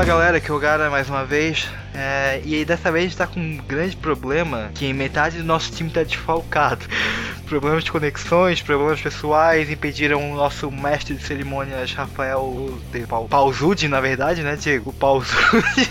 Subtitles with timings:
[0.00, 1.68] Fala galera, aqui é o Gara mais uma vez.
[1.94, 5.44] É, e aí dessa vez a gente tá com um grande problema que metade do
[5.44, 6.86] nosso time tá desfalcado.
[7.44, 14.00] Problemas de conexões, problemas pessoais impediram o nosso mestre de cerimônias, Rafael de Pauzudi, na
[14.00, 14.90] verdade, né, Diego?
[14.94, 15.90] Pauzudi.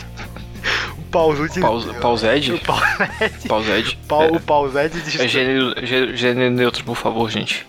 [0.98, 1.60] O Pauzudi.
[2.02, 2.52] Pauzed?
[2.54, 3.48] O Pauzed.
[3.48, 4.00] Pauzed.
[4.08, 7.64] Pau, o Pauzed de É gênero, gê- gênero neutro, por favor, gente.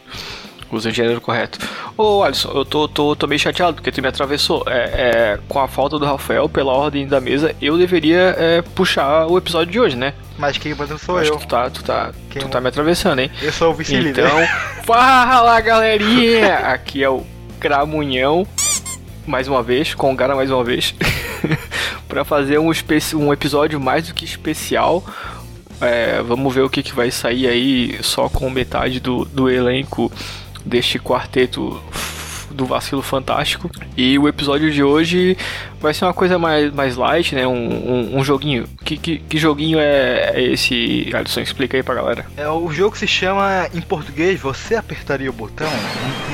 [0.73, 1.59] Usa o gênero correto.
[1.97, 4.62] Ô, Alisson, eu tô, tô, tô meio chateado porque tu me atravessou.
[4.69, 9.27] É, é, com a falta do Rafael, pela ordem da mesa, eu deveria é, puxar
[9.27, 10.14] o episódio de hoje, né?
[10.38, 11.38] Mas quem manda sou Acho eu.
[11.38, 13.30] tu tá, tu tá, Quem tu tá me atravessando, hein?
[13.42, 14.25] Eu sou o vice-líder.
[14.25, 14.38] Então,
[14.87, 16.59] fala galerinha!
[16.59, 17.25] Aqui é o
[17.59, 18.47] Cramunhão,
[19.27, 20.95] mais uma vez, com o Gara mais uma vez,
[22.09, 22.70] pra fazer um,
[23.14, 25.05] um episódio mais do que especial.
[25.80, 30.12] É, vamos ver o que, que vai sair aí só com metade do, do elenco
[30.64, 31.83] deste quarteto
[32.50, 33.70] do Vacilo Fantástico.
[33.97, 35.36] E o episódio de hoje
[35.80, 37.47] vai ser uma coisa mais, mais light, né?
[37.47, 38.67] Um, um, um joguinho.
[38.84, 41.41] Que, que, que joguinho é, é esse, Alisson?
[41.41, 42.27] Explica aí pra galera.
[42.36, 45.70] É, o jogo se chama, em português, Você Apertaria o Botão?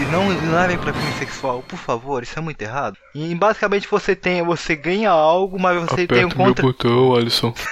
[0.01, 2.97] E não levem pra fim sexual, por favor, isso é muito errado.
[3.15, 6.65] E basicamente você tem, você ganha algo, mas você tem um contra...
[6.65, 7.53] botão, Alisson.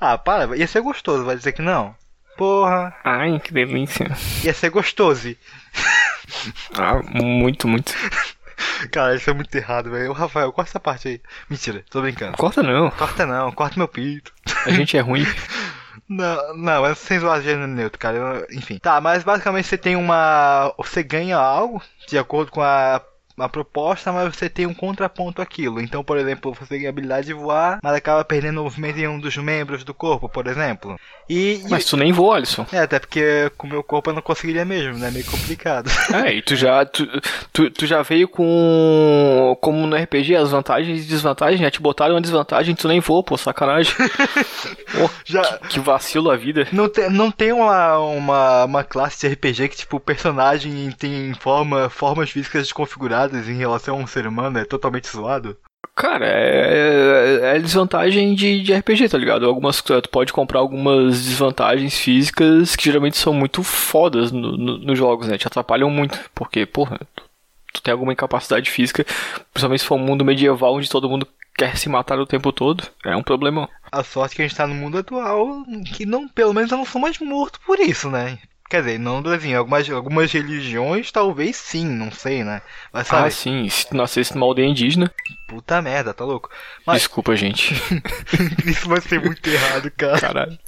[0.00, 1.94] Ah, para, ia ser gostoso, vai dizer que não.
[2.40, 4.06] Porra, Ai, que delícia.
[4.42, 5.36] ia ser gostoso.
[6.74, 7.92] Ah, muito, muito.
[8.90, 10.08] Cara, isso é muito errado, velho.
[10.10, 11.20] Ô, Rafael, corta essa parte aí.
[11.50, 12.38] Mentira, tô brincando.
[12.38, 12.90] Corta não.
[12.92, 14.32] Corta não, corta meu pito.
[14.64, 15.26] A gente é ruim.
[16.08, 18.16] Não, não, é sem zoar gênero neutro, cara.
[18.16, 18.78] eu- enfim.
[18.78, 20.72] Tá, mas basicamente você tem uma.
[20.76, 23.00] Você ganha algo de acordo com a,
[23.42, 25.80] a proposta, mas você tem um contraponto àquilo.
[25.80, 29.08] Então, por exemplo, você ganha a habilidade de voar, mas acaba perdendo o movimento em
[29.08, 30.98] um dos membros do corpo, por exemplo.
[31.28, 31.62] E.
[31.64, 32.66] e- Mas tu nem voa, Alisson.
[32.72, 35.10] É, até porque com o meu corpo eu não conseguiria mesmo, né?
[35.10, 35.90] Meio complicado.
[36.12, 37.06] É, e tu já, tu,
[37.52, 39.56] tu, tu já veio com.
[39.60, 43.22] Como no RPG, as vantagens e desvantagens, já te botaram uma desvantagem, tu nem voa,
[43.22, 43.94] pô, sacanagem.
[45.24, 45.42] Já.
[45.58, 46.66] que, que vacilo a vida.
[46.72, 51.32] Não tem, não tem uma, uma, uma classe de RPG que, tipo, o personagem tem
[51.34, 55.56] forma, formas físicas desconfiguradas em relação a um ser humano, é totalmente zoado?
[55.94, 59.44] Cara, é, é desvantagem de, de RPG, tá ligado?
[59.46, 64.98] Algumas, tu pode comprar algumas desvantagens físicas que geralmente são muito fodas no- no- nos
[64.98, 65.36] jogos, né?
[65.36, 67.24] Te atrapalham muito, porque, porra, tu,
[67.74, 69.04] tu tem alguma incapacidade física,
[69.52, 71.26] principalmente se for um mundo medieval onde todo mundo
[71.56, 73.68] quer se matar o tempo todo, é um problemão.
[73.92, 75.62] A sorte que a gente tá no mundo atual,
[75.94, 78.38] que não, pelo menos eu não sou mais morto por isso, né?
[78.70, 82.62] Quer dizer, não assim, algumas, algumas religiões talvez sim, não sei, né?
[82.92, 85.12] Mas sabe, Ah, sim, se nascesse numa aldeia indígena,
[85.48, 86.48] puta merda, tá louco?
[86.86, 87.74] Mas desculpa, gente.
[88.64, 90.20] isso vai ser muito errado, cara.
[90.20, 90.58] Caralho.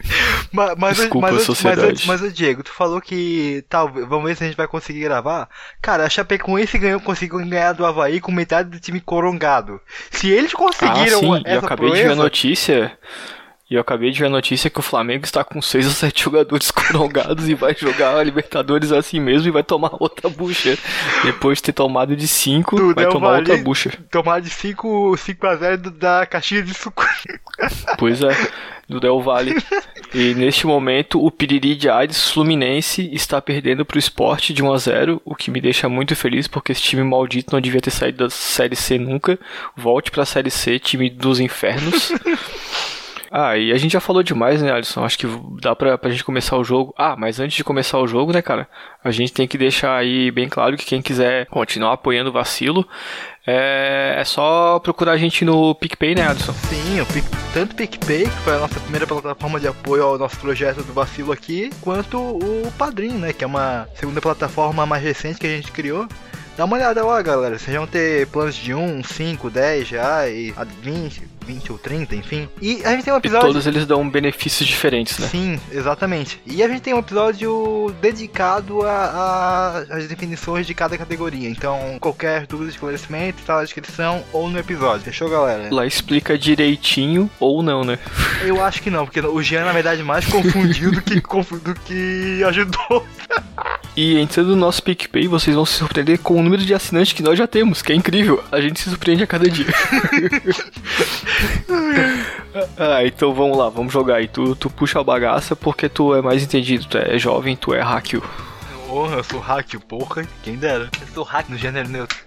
[0.50, 2.04] Mas, mas, Desculpa, mas, sociedade.
[2.06, 4.06] mas, mas, Diego, tu falou que talvez.
[4.08, 5.48] Vamos ver se a gente vai conseguir gravar.
[5.80, 9.80] Cara, a Chapecoense ganhou, conseguiu ganhar do Havaí com metade do time corongado.
[10.10, 12.98] Se eles Ah, conseguiram sim, e essa eu acabei de ver a proeza, notícia.
[13.72, 16.24] E eu acabei de ver a notícia que o Flamengo está com 6 ou 7
[16.24, 20.76] jogadores corongados e vai jogar a Libertadores assim mesmo e vai tomar outra bucha.
[21.24, 23.90] Depois de ter tomado de 5, Tu vai deu tomar outra bucha.
[24.10, 27.02] tomar de 5, 5 a 0 do- da caixinha de suco.
[27.96, 28.36] Pois é,
[28.86, 29.54] do Del Valle.
[30.12, 34.70] E neste momento, o Piriri de Aires Fluminense está perdendo para o esporte de 1
[34.70, 37.90] a 0 o que me deixa muito feliz, porque esse time maldito não devia ter
[37.90, 39.38] saído da Série C nunca.
[39.74, 42.12] Volte para a Série C, time dos infernos.
[43.34, 45.02] Ah, e a gente já falou demais, né, Alisson?
[45.02, 45.26] Acho que
[45.62, 46.92] dá pra, pra gente começar o jogo.
[46.98, 48.68] Ah, mas antes de começar o jogo, né, cara?
[49.02, 52.86] A gente tem que deixar aí bem claro que quem quiser continuar apoiando o vacilo,
[53.46, 56.52] é, é só procurar a gente no PicPay, né, Alisson?
[56.52, 60.18] Sim, o Pic- tanto o PicPay, que foi a nossa primeira plataforma de apoio ao
[60.18, 63.32] nosso projeto do Vacilo aqui, quanto o Padrim, né?
[63.32, 66.06] Que é uma segunda plataforma mais recente que a gente criou.
[66.54, 67.58] Dá uma olhada lá, galera.
[67.58, 72.48] Vocês vão ter planos de 1, 5, 10 reais, a 20, 20 ou 30, enfim.
[72.60, 73.46] E a gente tem um E episódio.
[73.48, 75.26] todos eles dão benefícios diferentes, né?
[75.28, 76.40] Sim, exatamente.
[76.46, 81.48] E a gente tem um episódio dedicado às definições de cada categoria.
[81.48, 85.04] Então, qualquer dúvida, esclarecimento, está na descrição ou no episódio.
[85.04, 85.68] Fechou, galera?
[85.70, 87.98] Lá explica direitinho ou não, né?
[88.44, 92.42] Eu acho que não, porque o Jean, na verdade, mais confundiu do que, do que
[92.44, 93.06] ajudou.
[93.94, 97.22] E entrando no nosso PicPay, vocês vão se surpreender com o número de assinantes que
[97.22, 98.42] nós já temos, que é incrível.
[98.50, 99.66] A gente se surpreende a cada dia.
[102.78, 104.28] ah, então vamos lá, vamos jogar aí.
[104.28, 107.80] Tu, tu puxa a bagaça porque tu é mais entendido, tu é jovem, tu é
[107.80, 108.22] hackio.
[108.88, 110.26] Porra, eu sou hack, porra.
[110.42, 110.90] Quem dera.
[110.98, 112.18] Eu sou hack no gênero neutro.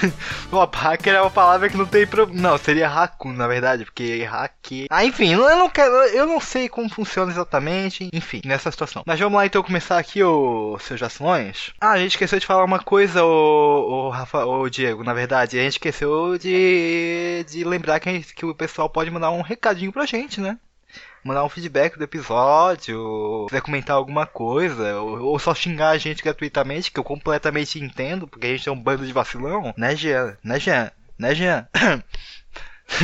[0.50, 2.40] Ó, hacker é uma palavra que não tem problema.
[2.40, 4.86] Não, seria raccoon, na verdade, porque hack.
[4.90, 5.94] Ah, enfim, eu não quero.
[6.08, 8.10] Eu não sei como funciona exatamente.
[8.12, 9.02] Enfim, nessa situação.
[9.06, 11.72] Mas vamos lá então começar aqui, ô seus jações.
[11.80, 15.58] Ah, a gente esqueceu de falar uma coisa, ô Rafa, ô Diego, na verdade.
[15.58, 19.92] A gente esqueceu de, de lembrar que, gente, que o pessoal pode mandar um recadinho
[19.92, 20.58] pra gente, né?
[21.24, 26.22] Mandar um feedback do episódio, quiser comentar alguma coisa, ou, ou, só xingar a gente
[26.22, 30.36] gratuitamente, que eu completamente entendo, porque a gente é um bando de vacilão, né, Jean?
[30.42, 30.90] Né, Jean?
[31.18, 31.68] Né, Jean?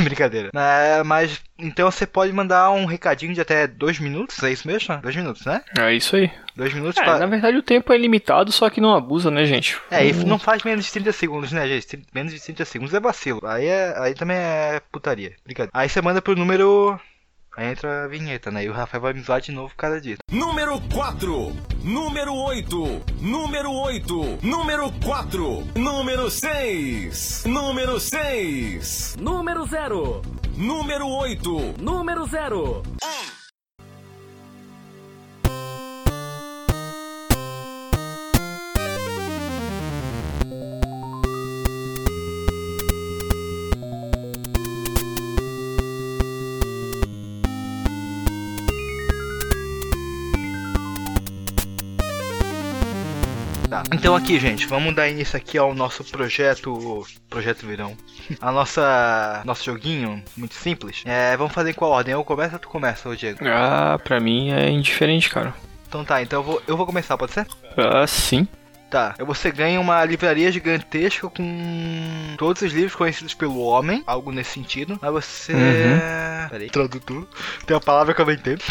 [0.03, 0.51] Brincadeira.
[0.53, 4.97] É, mas então você pode mandar um recadinho de até dois minutos, é isso mesmo?
[4.97, 5.61] Dois minutos, né?
[5.77, 6.31] É isso aí.
[6.55, 7.19] Dois minutos é, pra...
[7.19, 9.77] Na verdade o tempo é limitado, só que não abusa, né, gente?
[9.89, 12.03] É, e não faz menos de 30 segundos, né, gente?
[12.13, 13.41] Menos de 30 segundos é vacilo.
[13.43, 15.33] Aí, é, aí também é putaria.
[15.43, 15.71] Brincadeira.
[15.73, 16.99] Aí você manda pro número
[17.59, 18.63] Aí entra a vinheta, né?
[18.63, 20.15] E o Rafael vai me zoar de novo cada dia.
[20.31, 21.53] Número 4,
[21.83, 30.21] número 8, número 8, número 4, número 6, número 6, número 0,
[30.55, 32.81] número 8, número 0.
[33.03, 33.38] 1.
[53.91, 57.97] Então aqui, gente, vamos dar início aqui ao nosso projeto, projeto Virão.
[58.39, 61.03] A nossa nosso joguinho, muito simples.
[61.05, 62.13] É, vamos fazer em qual ordem?
[62.13, 63.39] Eu começo ou tu começa, Diego?
[63.45, 65.53] Ah, pra mim é indiferente, cara.
[65.87, 67.47] Então tá, então eu vou, eu vou começar, pode ser?
[67.75, 68.47] Ah, sim.
[68.89, 74.51] Tá, você ganha uma livraria gigantesca com todos os livros conhecidos pelo homem, algo nesse
[74.51, 74.97] sentido.
[74.99, 75.53] Mas você.
[75.53, 76.49] Uhum.
[76.49, 77.27] Peraí, tradutor.
[77.67, 78.63] Tem uma palavra que eu entendo.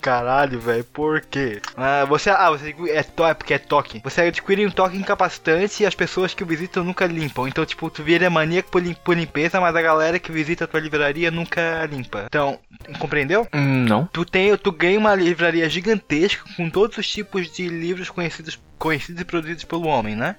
[0.00, 1.60] Caralho, velho, por quê?
[1.76, 4.00] Ah, você, ah, você é, to, é porque é toque.
[4.04, 7.48] Você adquire um toque incapacitante e as pessoas que o visitam nunca limpam.
[7.48, 10.66] Então, tipo, tu vira maníaco por, lim, por limpeza, mas a galera que visita a
[10.66, 12.24] tua livraria nunca limpa.
[12.26, 12.58] Então,
[12.98, 13.46] compreendeu?
[13.52, 14.06] Hum, não.
[14.06, 19.20] Tu tem, tu ganha uma livraria gigantesca com todos os tipos de livros conhecidos, conhecidos
[19.20, 20.36] e produzidos pelo homem, né?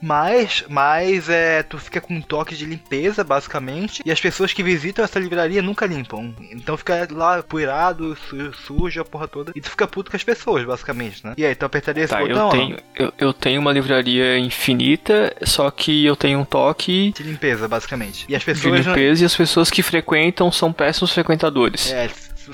[0.00, 4.62] Mas, mas é, tu fica com um toque de limpeza, basicamente, e as pessoas que
[4.62, 6.34] visitam essa livraria nunca limpam.
[6.50, 9.52] Então fica lá poeirado, su sujo, a porra toda.
[9.54, 11.34] E tu fica puto com as pessoas, basicamente, né?
[11.36, 12.46] E aí, tu apertaria esse tá, botão?
[12.46, 17.12] Eu tenho, eu, eu, tenho uma livraria infinita, só que eu tenho um toque.
[17.12, 18.26] De limpeza, basicamente.
[18.28, 18.82] E as pessoas.
[18.82, 19.22] De limpeza não...
[19.22, 21.90] e as pessoas que frequentam são péssimos frequentadores.
[21.90, 22.08] É,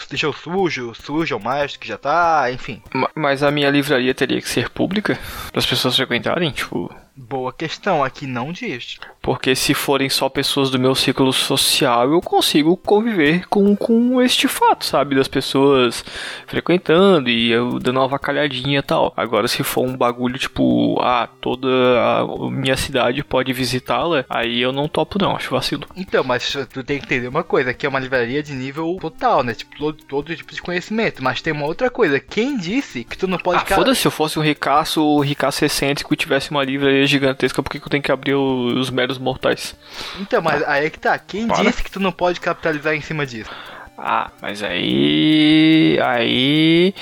[0.09, 2.83] deixou sujo, sujo mais que já tá, enfim.
[3.15, 5.19] Mas a minha livraria teria que ser pública
[5.51, 6.93] para as pessoas frequentarem, tipo.
[7.15, 8.99] Boa questão, aqui não diz.
[9.21, 14.49] Porque se forem só pessoas do meu ciclo social, eu consigo conviver com, com este
[14.49, 15.15] fato, sabe?
[15.15, 16.03] Das pessoas
[16.47, 19.13] frequentando e eu dando uma vacalhadinha e tal.
[19.15, 24.73] Agora, se for um bagulho tipo, ah, toda a minha cidade pode visitá-la, aí eu
[24.73, 25.87] não topo, não, acho vacilo.
[25.95, 29.43] Então, mas tu tem que entender uma coisa: que é uma livraria de nível total,
[29.43, 29.53] né?
[29.53, 31.23] Tipo, todo, todo tipo de conhecimento.
[31.23, 33.63] Mas tem uma outra coisa: quem disse que tu não pode.
[33.63, 37.71] Ah, foda-se, se eu fosse um ricaço, ricaço excêntrico e tivesse uma livraria gigantesca, por
[37.71, 39.77] que, eu tenho que abrir os meros mortais?
[40.21, 41.19] Então, mas aí é que tá.
[41.19, 41.63] Quem Para.
[41.63, 43.51] disse que tu não pode capitalizar em cima disso?
[43.97, 45.99] Ah, mas aí.
[46.03, 46.95] Aí.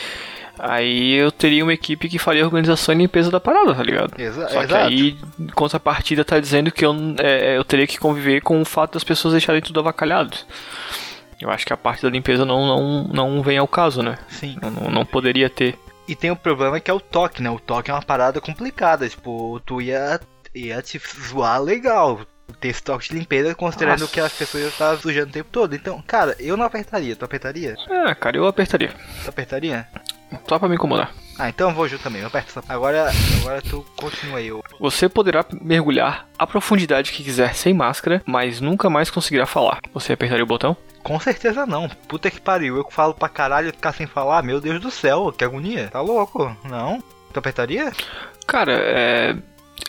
[0.59, 4.21] Aí eu teria uma equipe que faria a organização e limpeza da parada, tá ligado?
[4.21, 5.19] Exa Só que aí,
[5.55, 9.33] contrapartida, tá dizendo que eu, é, eu teria que conviver com o fato das pessoas
[9.33, 10.37] deixarem tudo avacalhado.
[11.41, 14.19] Eu acho que a parte da limpeza não, não, não vem ao caso, né?
[14.29, 14.59] Sim.
[14.61, 15.79] Não, não poderia ter.
[16.11, 17.49] E tem o problema que é o toque, né?
[17.49, 19.09] O toque é uma parada complicada.
[19.09, 20.19] Tipo, tu ia,
[20.53, 22.27] ia te zoar legal
[22.61, 24.13] ter esse toque de limpeza, considerando Nossa.
[24.13, 25.73] que as pessoas estavam sujando o tempo todo.
[25.73, 27.15] Então, cara, eu não apertaria.
[27.15, 27.77] Tu apertaria?
[27.89, 28.93] É, cara, eu apertaria.
[29.23, 29.87] Tu apertaria?
[30.49, 31.15] Só pra me incomodar.
[31.41, 32.21] Ah, então eu vou junto também.
[32.21, 32.73] Eu aperto essa...
[32.73, 34.49] Agora, agora tu continua aí.
[34.49, 34.63] Eu...
[34.79, 39.81] Você poderá mergulhar a profundidade que quiser sem máscara, mas nunca mais conseguirá falar.
[39.95, 40.77] Você apertaria o botão?
[41.03, 41.89] Com certeza não.
[41.89, 42.77] Puta que pariu.
[42.77, 44.43] Eu falo pra caralho ficar sem falar.
[44.43, 45.89] Meu Deus do céu, que agonia.
[45.89, 46.55] Tá louco?
[46.65, 47.03] Não?
[47.33, 47.91] Tu apertaria?
[48.47, 49.37] Cara, é.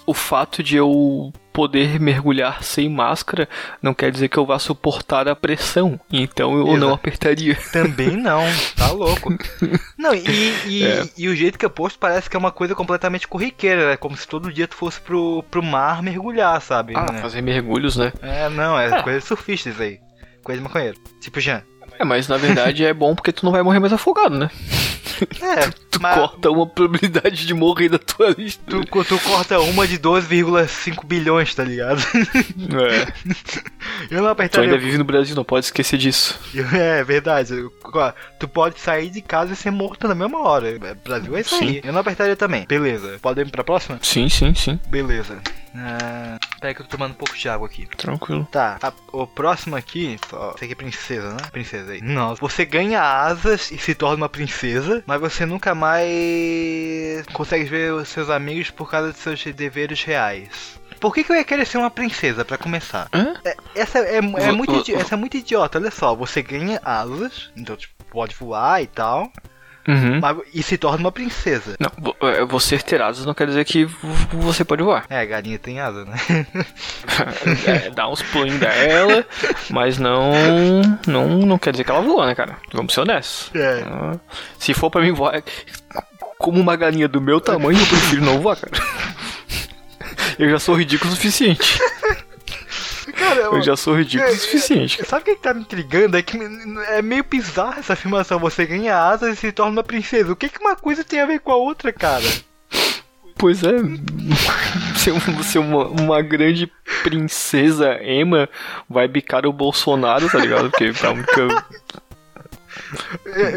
[0.06, 3.48] O fato de eu poder mergulhar sem máscara
[3.82, 6.00] não quer dizer que eu vá suportar a pressão.
[6.12, 6.80] Então eu Exato.
[6.80, 7.56] não apertaria.
[7.72, 8.44] Também não,
[8.76, 9.30] tá louco.
[9.98, 11.10] não, e, e, é.
[11.18, 13.98] e, o jeito que é posto parece que é uma coisa completamente corriqueira, né?
[13.98, 16.94] Como se todo dia tu fosse pro, pro mar mergulhar, sabe?
[16.96, 17.22] Ah, né?
[17.22, 18.12] fazer mergulhos, né?
[18.22, 19.04] É, não, é, é.
[19.04, 20.00] coisa de surfistas aí.
[20.44, 20.98] Coisa de maconheiro.
[21.20, 21.64] Tipo, Jean.
[22.00, 24.50] É, mas na verdade é bom porque tu não vai morrer mais afogado, né?
[25.42, 26.16] É, tu, tu mas...
[26.16, 28.62] corta uma probabilidade de morrer da tua lista.
[28.68, 32.02] Tu, tu corta uma de 12,5 bilhões, tá ligado?
[32.02, 33.14] É.
[34.10, 34.70] Eu não apertaria.
[34.70, 36.40] Tu ainda vive no Brasil, não pode esquecer disso.
[36.72, 37.54] É, verdade.
[38.40, 40.80] Tu pode sair de casa e ser morto na mesma hora.
[41.04, 41.68] Brasil é isso sim.
[41.68, 41.82] aí.
[41.84, 42.66] Eu não apertaria também.
[42.66, 43.18] Beleza.
[43.22, 44.00] Podemos ir pra próxima?
[44.02, 44.80] Sim, sim, sim.
[44.88, 45.42] Beleza.
[45.76, 47.86] Ah, peraí que eu tô tomando um pouco de água aqui.
[47.98, 48.46] Tranquilo.
[48.52, 51.38] Tá, a- o próximo aqui, ó, esse aqui é princesa, né?
[51.52, 52.02] Princesa aí.
[52.02, 57.94] Nossa, você ganha asas e se torna uma princesa, mas você nunca mais consegue ver
[57.94, 60.80] os seus amigos por causa de seus deveres reais.
[61.00, 63.08] Por que, que eu ia querer ser uma princesa, pra começar?
[63.12, 63.34] Hã?
[63.44, 66.14] É- essa, é, é muito essa é muito idiota, olha só.
[66.16, 69.32] Você ganha asas, então tipo, pode voar e tal,
[69.88, 70.20] Uhum.
[70.54, 71.76] e se torna uma princesa.
[71.80, 73.86] Não, vo- é, você ter asas não quer dizer que
[74.32, 75.06] você pode voar.
[75.10, 76.18] É, a galinha tem asa, né?
[77.66, 79.26] É, dá uns pulinhos dela,
[79.70, 80.32] mas não,
[81.08, 82.58] não não quer dizer que ela voa, né, cara?
[82.74, 83.50] Vamos ser honestos.
[83.56, 83.84] É.
[83.86, 84.16] Ah,
[84.60, 85.42] Se for pra mim voar
[86.38, 88.72] como uma galinha do meu tamanho, eu prefiro não voar, cara.
[90.40, 91.80] Eu já sou ridículo o suficiente.
[93.22, 94.98] Cara, Eu já sou ridículo o suficiente.
[94.98, 95.10] cara.
[95.10, 96.18] Sabe o que, tá me intrigando?
[96.18, 96.38] É que
[96.90, 98.40] é meio bizarro essa afirmação.
[98.40, 100.32] Você ganha asas e se torna uma princesa.
[100.32, 102.26] O que, que uma coisa tem a ver com a outra, cara?
[103.38, 103.72] Pois é,
[104.96, 105.14] ser,
[105.44, 106.72] ser uma, uma grande
[107.04, 108.48] princesa Emma
[108.90, 110.70] vai bicar o Bolsonaro, tá ligado?
[110.70, 112.01] Porque pra que É,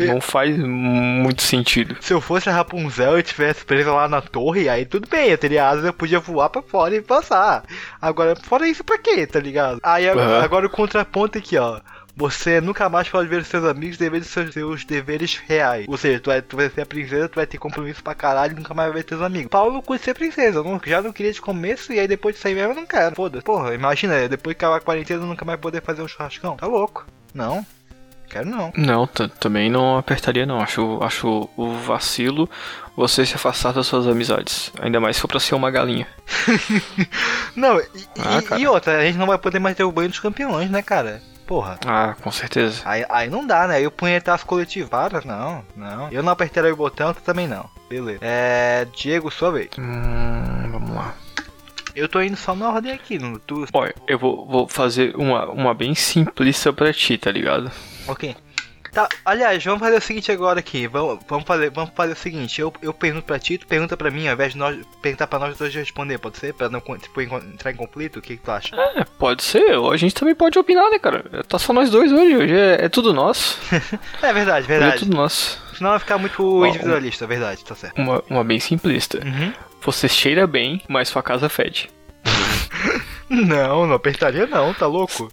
[0.06, 1.96] não faz muito sentido.
[2.00, 5.38] Se eu fosse a Rapunzel e tivesse presa lá na torre, aí tudo bem, eu
[5.38, 7.64] teria asas, eu podia voar pra fora e passar.
[8.00, 9.80] Agora, fora isso pra quê, tá ligado?
[9.82, 10.44] Aí agora, Aham.
[10.44, 11.80] agora o contraponto aqui, ó.
[12.16, 15.84] Você nunca mais pode ver seus amigos aos seus, seus deveres reais.
[15.88, 18.52] Ou seja, tu vai, tu vai ser a princesa, tu vai ter compromisso pra caralho
[18.52, 19.50] e nunca mais vai ver teus amigos.
[19.50, 22.46] Paulo curte ser princesa, eu não, já não queria de começo e aí depois disso
[22.46, 23.16] aí mesmo eu não quero.
[23.16, 23.44] Foda-se.
[23.44, 26.56] Porra, imagina, depois que acabar a quarentena eu nunca mais poder fazer um churrascão.
[26.56, 27.04] Tá louco?
[27.34, 27.66] Não.
[28.28, 28.72] Quero não.
[28.76, 30.60] Não, também não apertaria não.
[30.60, 32.48] Acho, acho o vacilo
[32.96, 34.72] você se afastar das suas amizades.
[34.80, 36.06] Ainda mais se for pra ser uma galinha.
[37.56, 37.86] Não, e,
[38.18, 40.70] Ah, e- e outra, a gente não vai poder mais ter o banho dos campeões,
[40.70, 41.22] né, cara?
[41.46, 41.78] Porra.
[41.86, 42.80] Ah, com certeza.
[42.84, 43.76] Aí, aí não dá, né?
[43.76, 44.88] Aí o punhetaço coletivo.
[44.88, 46.08] Para, não, não.
[46.10, 47.68] Eu não apertaria o botão, tu também não.
[47.88, 48.20] Beleza.
[48.22, 48.86] É.
[48.96, 49.68] Diego, sua vez.
[49.78, 51.14] Hum, vamos lá.
[51.94, 53.66] Eu tô indo só na ordem aqui, no tu.
[53.72, 57.70] Olha, eu vou, vou fazer uma, uma bem simplista pra ti, tá ligado?
[58.06, 58.36] Ok.
[58.94, 60.86] Tá, aliás, vamos fazer o seguinte agora aqui.
[60.86, 62.60] Vamos, vamos, fazer, vamos fazer o seguinte.
[62.60, 65.40] Eu, eu pergunto pra ti, tu pergunta pra mim, ao invés de nós perguntar pra
[65.40, 66.54] nós dois responder, pode ser?
[66.54, 68.20] Pra não tipo, entrar em conflito?
[68.20, 68.76] O que, que tu acha?
[68.76, 69.74] É, pode ser.
[69.74, 71.24] A gente também pode opinar, né, cara?
[71.48, 72.36] Tá só nós dois hoje.
[72.36, 73.58] Hoje é, é tudo nosso.
[74.22, 74.98] É verdade, Hoje é verdade.
[75.00, 75.60] tudo nosso.
[75.76, 78.00] Senão vai ficar muito individualista, verdade, tá certo.
[78.00, 79.18] Uma, uma bem simplista.
[79.18, 79.52] Uhum.
[79.82, 81.90] Você cheira bem, mas sua casa fede.
[83.28, 85.32] Não, não apertaria não, tá louco?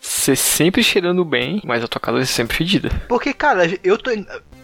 [0.00, 2.90] Você sempre cheirando bem, mas a tua casa é sempre fedida.
[3.08, 4.10] Porque, cara, eu tô.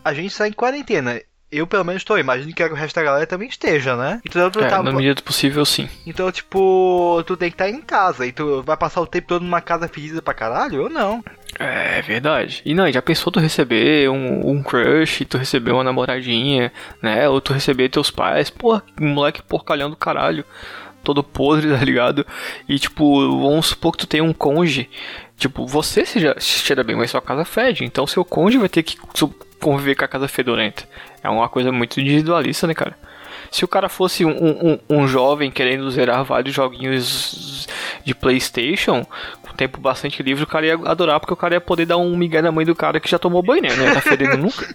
[0.05, 1.21] A gente tá em quarentena.
[1.51, 4.21] Eu pelo menos tô, imagino que o resto da galera também esteja, né?
[4.27, 4.83] Então tu É, tá.
[4.83, 5.89] na medida do possível, sim.
[6.05, 8.27] Então, tipo, tu tem que estar em casa.
[8.27, 10.83] E tu vai passar o tempo todo numa casa fedida pra caralho?
[10.83, 11.23] Eu não.
[11.59, 12.63] É verdade.
[12.65, 17.29] E não, já pensou tu receber um, um crush, tu receber uma namoradinha, né?
[17.29, 20.45] Ou tu receber teus pais, porra, moleque porcalhão do caralho,
[21.07, 22.27] todo podre, tá ligado?
[22.69, 24.91] E tipo, vamos supor que tu tem um conge,
[25.37, 28.99] tipo, você seja, cheira bem, mas sua casa fede, então seu conge vai ter que
[29.61, 30.85] conviver com a casa fedorenta.
[31.23, 32.97] É uma coisa muito individualista, né, cara?
[33.51, 37.69] Se o cara fosse um, um, um jovem querendo zerar vários joguinhos
[38.05, 39.07] de Playstation,
[39.41, 42.17] com tempo bastante livre, o cara ia adorar, porque o cara ia poder dar um
[42.17, 43.75] migué na mãe do cara que já tomou banho, né?
[43.77, 44.67] Não ia tá fedendo nunca.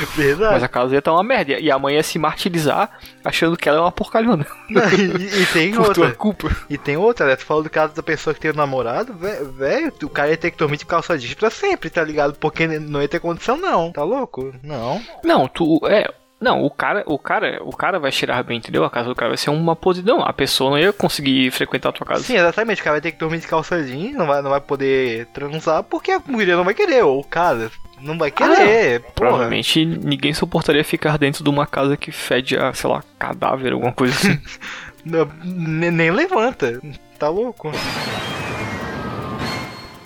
[0.00, 0.64] Mas Verdade.
[0.64, 1.58] a casa ia estar uma merda.
[1.58, 2.90] E a mãe ia se martirizar
[3.24, 4.46] achando que ela é uma porcalhona.
[4.70, 6.12] e, e tem Por outra.
[6.12, 6.50] culpa.
[6.68, 7.36] E tem outra, né?
[7.36, 10.50] Tu falou do caso da pessoa que tem um namorado, velho, o cara ia ter
[10.50, 12.34] que dormir de calça jeans pra sempre, tá ligado?
[12.34, 13.92] Porque não ia ter condição, não.
[13.92, 14.54] Tá louco?
[14.62, 15.00] Não.
[15.22, 15.80] Não, tu.
[15.88, 16.12] É.
[16.40, 18.84] Não, o cara, o cara, o cara vai cheirar bem, entendeu?
[18.84, 20.20] A casa do cara vai ser uma podridão.
[20.20, 22.22] A pessoa não ia conseguir frequentar a tua casa.
[22.22, 22.82] Sim, exatamente.
[22.82, 25.82] O cara vai ter que dormir de calça jeans, não vai, não vai poder transar
[25.84, 27.70] porque a mulher não vai querer, ou o cara
[28.00, 29.00] não vai querer.
[29.00, 29.14] porra.
[29.14, 33.92] Provavelmente ninguém suportaria ficar dentro de uma casa que fede a, sei lá, cadáver, alguma
[33.92, 34.40] coisa assim.
[35.04, 36.80] Não, nem levanta.
[37.18, 37.70] Tá louco?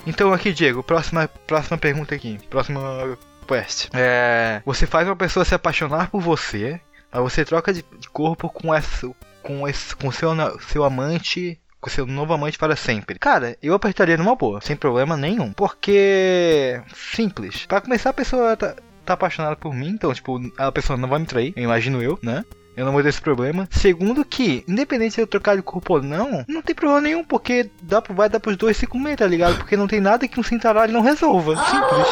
[0.05, 2.37] Então aqui, Diego, próxima, próxima pergunta aqui.
[2.49, 3.17] Próxima
[3.47, 3.89] quest.
[3.93, 6.79] É, você faz uma pessoa se apaixonar por você,
[7.11, 9.09] aí você troca de, corpo com essa,
[9.41, 10.31] com esse, com seu,
[10.67, 13.17] seu amante, com seu novo amante para sempre.
[13.17, 17.65] Cara, eu apertaria numa boa, sem problema nenhum, porque simples.
[17.65, 21.19] Pra começar, a pessoa tá, tá apaixonada por mim, então tipo, a pessoa não vai
[21.19, 22.43] me trair, eu imagino eu, né?
[22.77, 23.67] Eu não vou ter esse problema.
[23.71, 27.69] Segundo que, independente se eu trocar de corpo ou não, não tem problema nenhum, porque
[27.81, 29.57] dá, pro- vai dar pros dois se comer, tá ligado?
[29.57, 31.57] Porque não tem nada que um cintaralho não resolva.
[31.65, 32.07] Simples.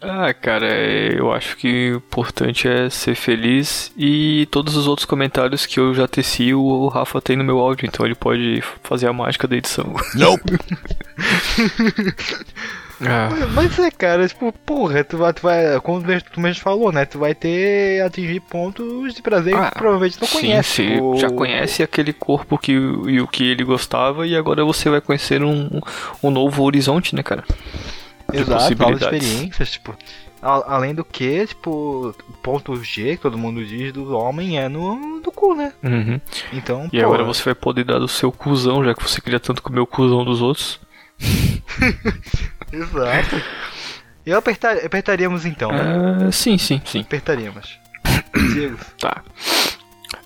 [0.00, 5.04] Ah, cara, é, eu acho que o importante é ser feliz e todos os outros
[5.04, 9.06] comentários que eu já teci, o Rafa tem no meu áudio, então ele pode fazer
[9.08, 9.94] a mágica da edição.
[13.00, 13.46] É.
[13.54, 17.06] Mas é, cara, tipo, porra, tu vai, tu vai como tu mesmo falou, né?
[17.06, 20.82] Tu vai ter atingir pontos de prazer Ah, que provavelmente não Sim, conhece.
[20.82, 24.90] você tipo, já conhece aquele corpo que, e o que ele gostava e agora você
[24.90, 25.80] vai conhecer um,
[26.22, 27.42] um novo horizonte, né, cara?
[28.30, 29.22] De Exato, novas possibilidades.
[29.28, 29.96] experiências, tipo.
[30.42, 34.68] a- Além do que, tipo, o ponto G que todo mundo diz do homem é
[34.68, 35.72] no, no cu, né?
[35.82, 36.20] Uhum.
[36.52, 39.40] Então, E pô, agora você vai poder dar do seu cuzão, já que você queria
[39.40, 40.80] tanto comer o cuzão dos outros.
[42.72, 43.42] Exato.
[44.24, 46.28] Eu apertar, apertaríamos então, né?
[46.28, 47.00] É, sim, sim, sim.
[47.00, 47.78] Apertaríamos.
[48.54, 49.22] Diego, Tá.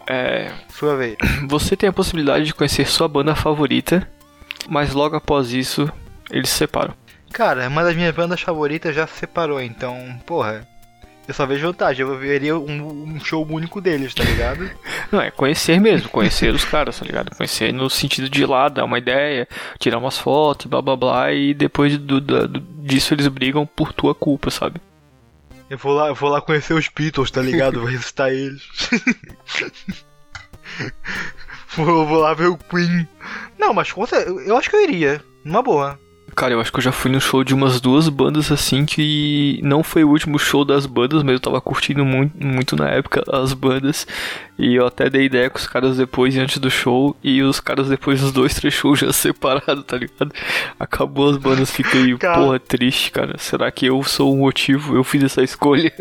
[0.07, 1.17] É, sua vez.
[1.49, 4.07] você tem a possibilidade de conhecer sua banda favorita,
[4.69, 5.91] mas logo após isso
[6.31, 6.93] eles se separam.
[7.35, 10.67] Cara, uma das minhas bandas favoritas já se separou, então, porra.
[11.27, 14.71] Eu só vejo vantagem, eu veria um, um show único deles, tá ligado?
[15.11, 17.35] Não, é conhecer mesmo, conhecer os caras, tá ligado?
[17.35, 19.49] Conhecer no sentido de ir lá, dar uma ideia,
[19.81, 23.93] tirar umas fotos, blá blá blá, e depois do, do- do- disso eles brigam por
[23.93, 24.81] tua culpa, sabe?
[25.71, 27.81] Eu vou lá, eu vou lá conhecer os Beatles, tá ligado?
[27.81, 28.63] Vou ressuscitar eles.
[31.75, 33.09] vou, vou lá ver o Queen.
[33.59, 33.93] Não, mas
[34.27, 35.25] eu eu acho que eu iria.
[35.43, 35.99] Numa boa.
[36.35, 39.61] Cara, eu acho que eu já fui no show de umas duas bandas assim que
[39.63, 43.23] não foi o último show das bandas, mas eu tava curtindo muito, muito na época
[43.33, 44.07] as bandas.
[44.59, 47.17] E eu até dei ideia com os caras depois e antes do show.
[47.23, 50.33] E os caras depois dos dois, três shows já separados, tá ligado?
[50.79, 52.39] Acabou as bandas, fiquei, Cara.
[52.39, 53.37] porra, triste, cara.
[53.39, 54.97] Será que eu sou o motivo?
[54.97, 55.93] Eu fiz essa escolha?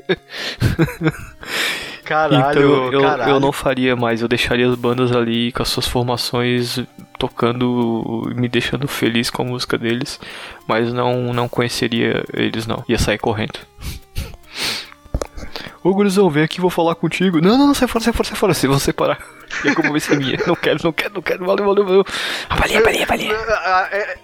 [2.03, 3.31] Caralho, então eu, caralho.
[3.31, 6.79] eu não faria mais, eu deixaria as bandas ali com as suas formações
[7.19, 10.19] tocando, me deixando feliz com a música deles,
[10.67, 13.59] mas não, não conheceria eles não, ia sair correndo.
[15.83, 17.41] Ô gurizão, vem aqui, vou falar contigo.
[17.41, 19.17] Não, não, não, sai fora, sai fora, sai fora, se vão separar.
[19.65, 20.37] E a como vai ser minha.
[20.47, 22.05] Não quero, não quero, não quero, valeu, valeu, valeu.
[22.49, 23.33] Avalia, avalia, avalia.
[23.91, 24.17] É-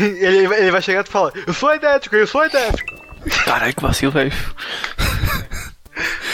[0.00, 2.94] Ele, vai- ele vai chegar e tu fala, eu sou idético, eu sou idético.
[3.44, 4.32] Caralho, que vacilo, velho.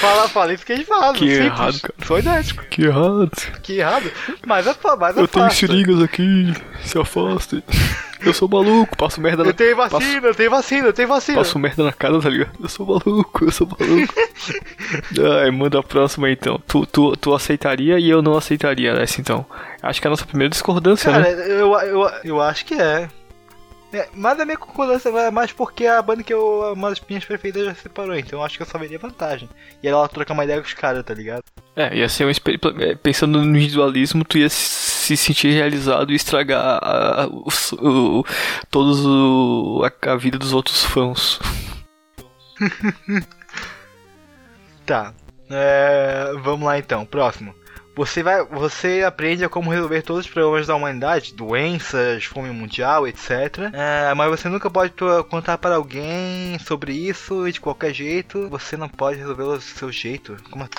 [0.00, 1.14] Fala, fala isso que eles fazem.
[1.14, 1.46] Que simples.
[1.46, 1.94] errado, cara.
[2.06, 2.64] Sou idético.
[2.70, 3.30] Que errado.
[3.62, 4.10] Que errado.
[4.46, 7.62] Mas é, mas é Eu tenho seringas aqui, se afastem.
[8.20, 11.08] Eu sou maluco, passo merda na Eu tenho passo- vacina, eu tenho vacina, eu tenho
[11.08, 11.38] vacina.
[11.38, 12.50] Passo merda na cara, tá ligado?
[12.60, 14.14] Eu sou maluco, eu sou maluco.
[15.42, 16.60] Ai, manda a próxima então.
[16.66, 19.46] Tu, tu, tu aceitaria e eu não aceitaria essa então.
[19.82, 21.44] Acho que é a nossa primeira discordância, Cara, né?
[21.48, 23.08] eu, eu, eu acho que é.
[23.92, 26.72] É, Mas a minha concordância é mais porque a banda que eu.
[26.74, 29.48] Uma das minhas preferidas já se separou, então eu acho que eu só veria vantagem.
[29.82, 31.42] E ela trocar uma ideia com os caras, tá ligado?
[31.74, 32.96] É, ia ser uma experiência.
[33.02, 37.48] Pensando no individualismo, tu ia se sentir realizado e estragar a, a- o,
[38.20, 38.24] o-
[38.70, 41.38] todos o, a, a vida dos outros fãs.
[44.84, 45.12] Tá.
[45.50, 47.54] É, vamos lá então, próximo.
[47.98, 53.08] Você vai, você aprende a como resolver todos os problemas da humanidade, doenças, fome mundial,
[53.08, 53.72] etc.
[53.72, 54.92] É, mas você nunca pode
[55.28, 58.48] contar para alguém sobre isso e de qualquer jeito.
[58.50, 60.36] Você não pode resolvê-lo do seu jeito.
[60.48, 60.74] Como assim?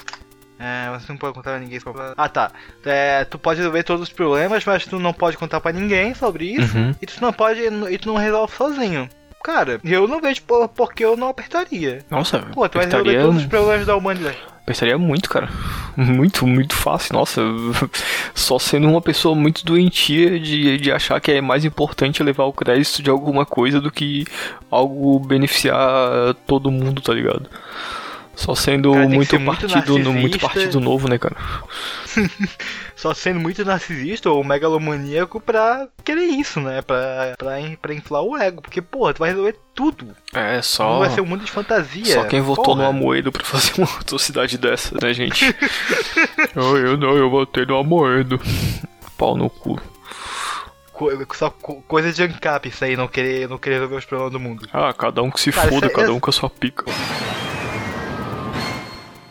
[0.58, 2.01] É, você não pode contar pra ninguém sobre.
[2.15, 2.53] Ah, tá.
[2.86, 6.45] É, tu pode resolver todos os problemas, mas tu não pode contar pra ninguém sobre
[6.45, 6.77] isso.
[6.77, 6.95] Uhum.
[7.01, 7.60] E tu não pode.
[7.60, 9.10] E tu não resolve sozinho.
[9.43, 12.05] Cara, eu não vejo por, porque eu não apertaria.
[12.10, 14.38] Nossa, Pô, tu vai resolver todos os problemas da humanidade.
[14.69, 15.49] Apertaria muito, cara.
[15.97, 17.13] Muito, muito fácil.
[17.13, 17.41] Nossa,
[18.36, 22.53] só sendo uma pessoa muito doentia de, de achar que é mais importante levar o
[22.53, 24.25] crédito de alguma coisa do que
[24.69, 27.49] algo beneficiar todo mundo, tá ligado?
[28.36, 30.47] Só sendo Cara, muito, muito partido, muito narcisista.
[30.47, 31.36] partido novo, né, cara?
[32.99, 36.81] Só sendo muito narcisista ou megalomaníaco pra querer isso, né?
[36.81, 38.62] Pra, pra, pra inflar o ego.
[38.62, 40.13] Porque, porra, tu vai resolver tudo.
[40.33, 40.99] É, Não só.
[40.99, 42.13] vai ser um mundo de fantasia.
[42.13, 42.83] Só quem votou porra.
[42.83, 45.45] no Amoedo pra fazer uma atrocidade dessa, né, gente?
[46.53, 48.38] eu, eu não, eu votei no Amoedo.
[49.17, 49.81] Pau no cu.
[51.33, 54.39] Só co- coisa de ancap isso aí, não querer, não querer resolver os problemas do
[54.41, 54.67] mundo.
[54.73, 56.83] Ah, cada um que se Cara, foda, é- cada um com a sua pica.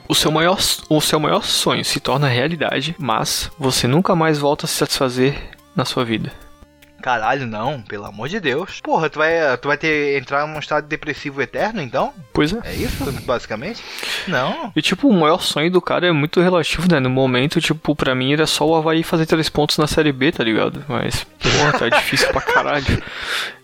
[0.09, 4.64] O seu, maior, o seu maior sonho se torna realidade, mas você nunca mais volta
[4.64, 5.37] a se satisfazer
[5.77, 6.33] na sua vida.
[7.01, 8.81] Caralho, não, pelo amor de Deus.
[8.81, 12.12] Porra, tu vai, tu vai ter entrar num estado depressivo eterno, então?
[12.33, 12.59] Pois é.
[12.64, 13.83] É isso, basicamente?
[14.27, 14.73] Não.
[14.75, 16.99] E tipo, o maior sonho do cara é muito relativo, né?
[16.99, 20.33] No momento, tipo, pra mim era só o Havaí fazer três pontos na Série B,
[20.33, 20.85] tá ligado?
[20.88, 23.03] Mas, porra, tá difícil pra caralho.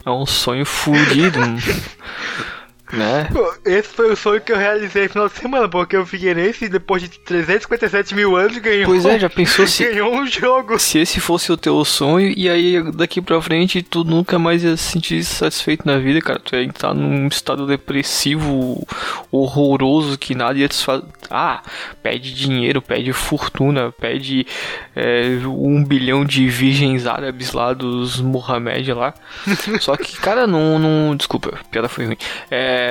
[0.07, 1.41] É um sonho fudido.
[2.97, 3.29] Né?
[3.65, 7.03] Esse foi o sonho que eu realizei no final de semana, porque o Figueirense, depois
[7.03, 10.79] de 357 mil anos, ganhou, Pois é, já pensou se, ganhou um jogo.
[10.79, 14.77] se esse fosse o teu sonho e aí daqui pra frente tu nunca mais ia
[14.77, 16.39] se sentir satisfeito na vida, cara.
[16.39, 18.87] Tu ia estar num estado depressivo
[19.31, 21.05] horroroso que nada ia te fazer.
[21.31, 21.63] Ah,
[22.03, 24.47] pede dinheiro, pede fortuna, pede
[24.95, 29.15] é, um bilhão de virgens árabes lá dos Mohamed lá.
[29.81, 31.17] Só que, cara, não, não.
[31.17, 32.17] Desculpa, a piada foi ruim.
[32.51, 32.84] É.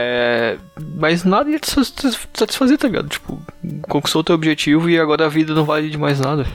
[0.98, 3.10] Mas nada ia te satis- satisfazer, tá ligado?
[3.10, 3.42] Tipo,
[3.90, 6.46] conquistou o teu objetivo e agora a vida não vale de mais nada.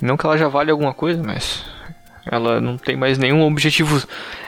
[0.00, 1.64] Não que ela já vale alguma coisa, mas.
[2.30, 4.00] Ela não tem mais nenhum objetivo.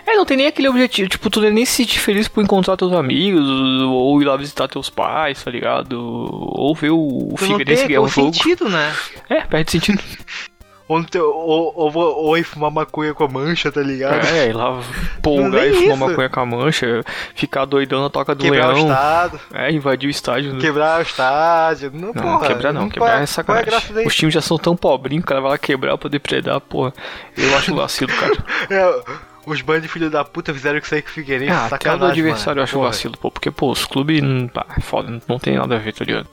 [0.06, 1.08] É, não tem nem aquele objetivo.
[1.08, 4.88] Tipo, tu nem se sentir feliz por encontrar teus amigos, ou ir lá visitar teus
[4.88, 5.98] pais, tá ligado?
[6.00, 8.32] Ou ver o não Figueirense ganhar um o jogo.
[8.32, 8.94] sentido, né?
[9.28, 10.00] É, perde sentido.
[10.86, 14.22] Ou, não ou, ou, vou- ou ir fumar maconha com a mancha, tá ligado?
[14.26, 14.82] É, ir lá
[15.22, 15.96] polgar nem e fumar isso.
[16.08, 17.02] maconha com a mancha,
[17.34, 18.86] ficar doidão na toca do Quebrar o leão.
[18.88, 20.52] estado, É, invadir o estádio.
[20.52, 20.60] né?
[20.60, 21.90] quebrar o estádio.
[21.94, 22.46] Não, Não, porra.
[22.48, 23.80] quebrar não, qual quebrar é- é é sacanagem.
[23.94, 24.06] daí?
[24.06, 26.92] Os times já são tão pobrinhos, o cara vai lá quebrar pra depredar, porra.
[27.36, 28.34] Eu acho vacilo, cara.
[28.70, 29.02] É,
[29.46, 31.50] os bandos de filho da puta fizeram isso aí com o Figueirense.
[31.52, 32.60] Ah, até do adversário mano.
[32.60, 32.86] eu acho Porra.
[32.88, 35.92] vacilo, pô, porque, pô, os clubes, não- pá, é foda, não tem nada a ver,
[35.94, 36.26] tá ligado?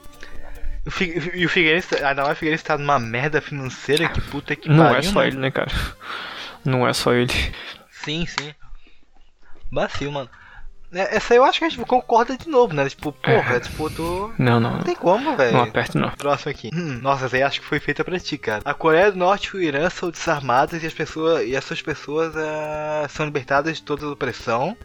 [1.34, 4.84] E o Figueirense, ainda mais o Figueirense tá numa merda financeira que puta que Não
[4.84, 5.26] pariu, é só né?
[5.28, 5.70] ele, né, cara?
[6.64, 7.32] Não é só ele.
[7.90, 8.52] Sim, sim.
[9.70, 10.28] Vacilo, mano.
[10.92, 12.86] É, Essa aí eu acho que a gente concorda de novo, né?
[12.88, 13.60] Tipo, porra, É.
[13.60, 14.34] tipo, tu.
[14.38, 14.72] Não, não.
[14.76, 15.52] Não tem como, velho.
[15.54, 16.10] Não aperta, não.
[16.10, 16.70] Próximo aqui.
[16.74, 18.60] Hum, nossa, essa aí acho que foi feita pra ti, cara.
[18.64, 22.36] A Coreia do Norte e o Irã são desarmadas e as pessoas e essas pessoas
[22.36, 24.76] ah, são libertadas de toda a opressão.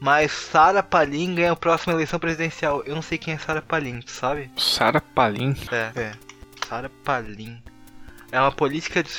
[0.00, 2.82] Mas Sarah Palin ganha a próxima eleição presidencial.
[2.84, 4.50] Eu não sei quem é Sarah Palin, tu sabe?
[4.56, 5.54] Sarah Palin.
[5.70, 6.12] É, é.
[6.66, 7.62] Sarah Palin.
[8.32, 9.10] É uma política de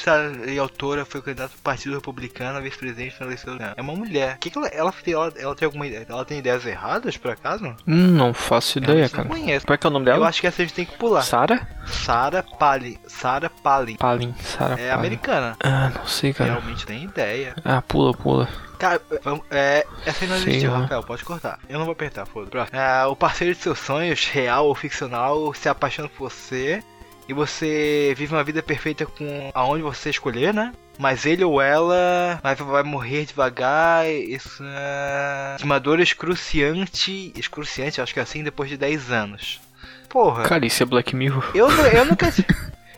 [0.48, 3.58] e autora, foi candidata do Partido Republicano vice-presidente na eleição.
[3.76, 4.38] É uma mulher.
[4.40, 6.06] Que que ela, ela, tem- ela, ela tem alguma ideia?
[6.08, 7.76] Ela tem ideias erradas, por acaso?
[7.86, 9.24] Hum, não faço ideia, eu cara.
[9.28, 9.66] Não conheço.
[9.66, 10.30] Como é que é o nome Eu dela?
[10.30, 11.24] acho que essa a gente tem que pular.
[11.24, 11.68] Sarah?
[11.86, 12.98] Sarah Palin.
[13.06, 13.98] Sarah Palin.
[13.98, 14.34] Palin.
[14.40, 15.00] Sarah É Palin.
[15.00, 15.58] americana.
[15.62, 16.52] Ah, não sei, cara.
[16.54, 17.54] Realmente tem ideia.
[17.66, 18.48] Ah, pula, pula.
[18.82, 20.80] Cara, vamos, é, essa aí não existiu, lá.
[20.80, 21.60] Rafael, pode cortar.
[21.70, 22.50] Eu não vou apertar, foda.
[22.50, 22.78] Próximo.
[22.80, 26.84] É, o parceiro de seus sonhos, real ou ficcional, se apaixona por você
[27.30, 30.74] e você vive uma vida perfeita com aonde você escolher, né?
[30.98, 35.56] Mas ele ou ela vai, vai morrer devagar, isso é...
[35.58, 39.62] de uma dor excruciante, excruciante, acho que é assim, depois de 10 anos.
[40.10, 40.44] Porra.
[40.44, 41.50] Cara, isso é Black Mirror.
[41.56, 42.48] Eu, eu nunca tive.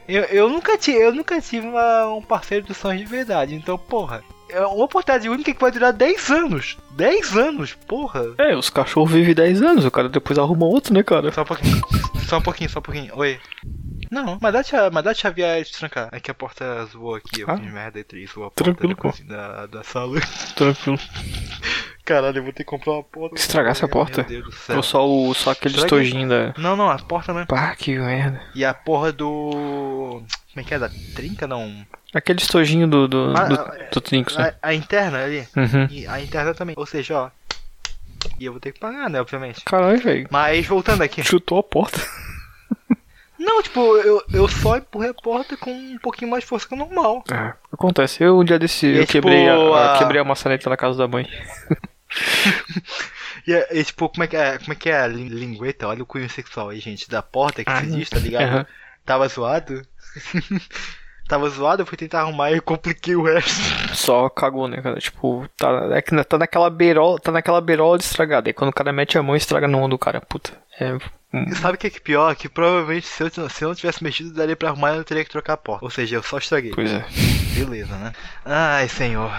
[0.08, 3.54] Eu, eu nunca tive, eu nunca tive uma- um parceiro dos sonhos de verdade.
[3.56, 6.78] Então, porra, é uma oportunidade única que vai durar 10 anos.
[6.92, 8.22] 10 anos, porra.
[8.38, 11.32] É, os cachorros vivem 10 anos, o cara depois arruma outro, né, cara?
[11.32, 11.82] Só um pouquinho.
[12.28, 13.12] Só um pouquinho, só um pouquinho.
[13.18, 13.39] Oi.
[14.12, 16.10] Não, mas dá, cha- mas dá chavear e trancar.
[16.12, 17.58] É que a porta zoou aqui, eu Ah.
[17.58, 20.20] fiz merda e zoou a porta Tranquilo, da, cozinha- da, da sala.
[20.56, 21.00] Tranquilo.
[22.06, 23.36] Caralho, eu vou ter que comprar uma porta.
[23.36, 24.22] Estragasse a porta?
[24.22, 24.76] Meu Deus do céu.
[24.78, 26.54] Ou só, o, só aquele estojinho da.
[26.58, 27.48] Não, não, a porta mesmo.
[27.48, 28.42] Pá, que merda.
[28.54, 30.22] E a porra do.
[30.54, 30.80] Como é que é?
[30.80, 31.86] Da trinca, não?
[32.13, 33.08] Aquele estojinho do.
[33.08, 34.56] do, Ah, do, ah, do né?
[34.62, 35.47] A, a interna ali.
[35.56, 35.88] Uhum.
[35.89, 36.76] E a interna também.
[36.78, 37.30] Ou seja, ó.
[38.39, 39.19] E eu vou ter que pagar, né?
[39.19, 39.62] Obviamente.
[39.65, 40.28] Caralho, velho.
[40.32, 41.23] Mas voltando aqui.
[41.23, 41.99] Chutou a porta.
[43.38, 46.73] Não, tipo, eu, eu só empurrei a porta com um pouquinho mais de força que
[46.73, 47.23] o normal.
[47.30, 48.23] É, acontece.
[48.23, 48.86] Eu um dia desse.
[48.86, 51.28] Eu é tipo quebrei, a, a- quebrei a maçaneta na casa da mãe.
[53.45, 55.88] E, é- e, tipo, como é que é, como é, que é a lin- lingueta?
[55.88, 57.10] Olha o cunho sexual aí, gente.
[57.10, 58.43] Da porta que Ah, se diz, tá ligado?
[58.43, 58.65] Aham.
[59.06, 59.82] Tava zoado.
[61.27, 63.95] Tava zoado, eu fui tentar arrumar e eu compliquei o resto.
[63.95, 64.99] Só cagou, né, cara?
[64.99, 68.49] Tipo, tá, é que tá naquela beirola, tá naquela beirola de estragada.
[68.49, 70.21] E quando o cara mete a mão, estraga no ombro do cara.
[70.21, 70.51] Puta.
[70.79, 70.97] É.
[71.49, 72.36] E sabe o que é que pior?
[72.36, 75.23] Que provavelmente se eu, se eu não tivesse mexido, daria pra arrumar e eu teria
[75.23, 75.83] que trocar a porta.
[75.83, 76.71] Ou seja, eu só estraguei.
[76.71, 77.03] Pois é.
[77.55, 78.13] Beleza, né?
[78.45, 79.31] Ai, senhor.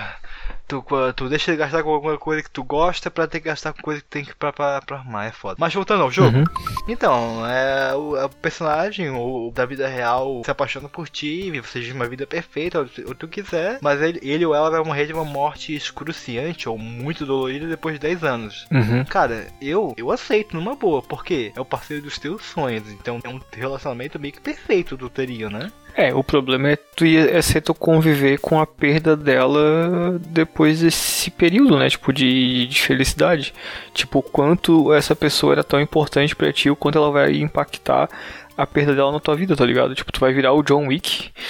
[0.82, 3.72] Tu, tu deixa de gastar com alguma coisa que tu gosta pra ter que gastar
[3.72, 5.56] com coisa que tem que pra, pra, pra arrumar, é foda.
[5.58, 6.38] Mas voltando ao jogo.
[6.38, 6.44] Uhum.
[6.88, 11.80] Então, é, o, é o personagem o, da vida real se apaixona por ti, você
[11.80, 15.06] vive uma vida perfeita, ou, ou tu quiser, mas ele, ele ou ela vai morrer
[15.06, 18.66] de uma morte excruciante ou muito dolorida depois de 10 anos.
[18.70, 19.04] Uhum.
[19.04, 23.28] Cara, eu eu aceito numa boa, porque é o parceiro dos teus sonhos, então é
[23.28, 25.70] um relacionamento meio que perfeito tu teria, né?
[25.96, 30.63] É, o problema é tu ia é ser tu conviver com a perda dela depois
[30.72, 31.88] desse período, né?
[31.88, 33.52] Tipo, de, de felicidade.
[33.92, 38.08] Tipo, o quanto essa pessoa era tão importante pra ti, o quanto ela vai impactar
[38.56, 39.94] a perda dela na tua vida, tá ligado?
[39.94, 41.30] Tipo, tu vai virar o John Wick.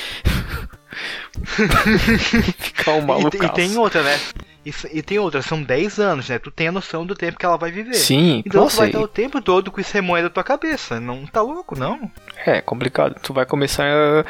[2.58, 3.30] Ficar um E, maluco.
[3.30, 4.18] te- e tem outra, né?
[4.64, 6.38] Isso- e tem outra, são 10 anos, né?
[6.38, 7.94] Tu tem a noção do tempo que ela vai viver.
[7.94, 10.42] Sim, Então tu nossa, vai e- estar o tempo todo com isso remoendo a tua
[10.44, 10.98] cabeça.
[10.98, 12.10] Não tá louco, não?
[12.46, 13.14] É complicado.
[13.22, 14.24] Tu vai começar a.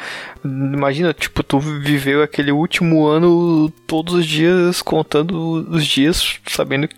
[0.45, 6.89] Imagina, tipo, tu viveu aquele último ano todos os dias contando os dias, sabendo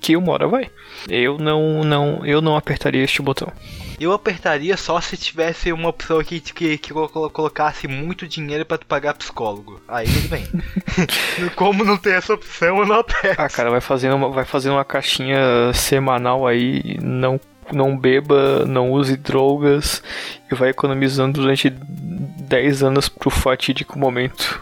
[0.00, 0.70] que uma hora vai.
[1.08, 3.52] Eu não, não, eu não apertaria este botão.
[4.00, 8.78] Eu apertaria só se tivesse uma opção que, que, que colo- colocasse muito dinheiro pra
[8.78, 9.78] tu pagar psicólogo.
[9.86, 10.48] Aí tudo bem.
[11.54, 13.40] Como não tem essa opção, eu não aperto.
[13.40, 15.38] Ah, cara, vai fazendo uma, vai fazendo uma caixinha
[15.74, 17.38] semanal aí, não
[17.72, 20.02] não beba, não use drogas
[20.50, 24.60] e vai economizando durante 10 anos pro fatídico momento.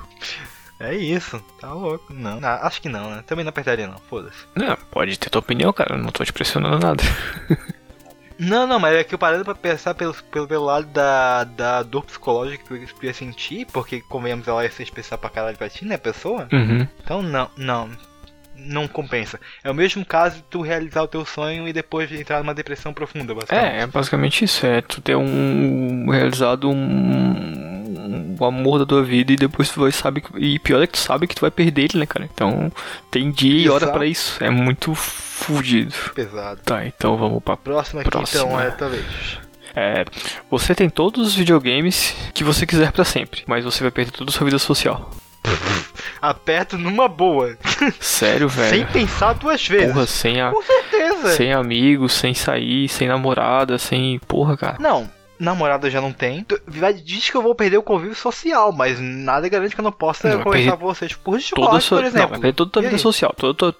[0.79, 2.12] É isso, tá louco.
[2.12, 3.24] Não, ah, acho que não, né?
[3.27, 4.37] Também não apertaria não, foda-se.
[4.55, 7.03] Não, pode ter tua opinião, cara, não tô te pressionando nada.
[8.38, 11.83] Não, não, mas é que eu parando pra pensar pelo, pelo, pelo lado da, da
[11.83, 15.68] dor psicológica que eu ia sentir, porque convenhamos ela ia ser especial pra caralho pra
[15.68, 16.48] ti, né, pessoa?
[16.53, 16.87] Uhum.
[17.03, 17.90] Então não, não.
[18.59, 19.38] Não compensa.
[19.62, 22.92] É o mesmo caso de tu realizar o teu sonho e depois entrar numa depressão
[22.92, 23.75] profunda, basicamente.
[23.75, 29.33] É, é basicamente isso, é tu ter um realizado um, um amor da tua vida
[29.33, 31.51] e depois tu vai sabe que, e pior é que tu sabe que tu vai
[31.51, 32.29] perder ele, né, cara?
[32.33, 32.71] Então
[33.11, 34.42] tem dia e hora pra isso.
[34.42, 35.94] É muito fudido.
[36.14, 36.61] Pesado.
[36.64, 38.42] Tá, então vamos pra Próximo aqui, Próxima.
[38.42, 39.05] então, é talvez.
[39.75, 40.05] É,
[40.51, 44.31] você tem todos os videogames que você quiser pra sempre, mas você vai perder toda
[44.31, 45.11] a sua vida social.
[46.21, 47.57] Aperto numa boa.
[48.01, 48.87] Sério, Sem velho?
[48.92, 49.92] pensar duas vezes.
[49.92, 51.29] Porra, sem, a, Com certeza.
[51.31, 54.18] sem amigos, sem sair, sem namorada, sem.
[54.27, 54.77] Porra, cara.
[54.81, 56.44] Não, namorada já não tem.
[56.66, 59.92] Vai- Diz que eu vou perder o convívio social, mas nada garante que eu não
[59.92, 62.29] possa Não, vai conversar com vocês por Discord, por não, exemplo.
[62.31, 63.75] vai perder toda a vida social, toda,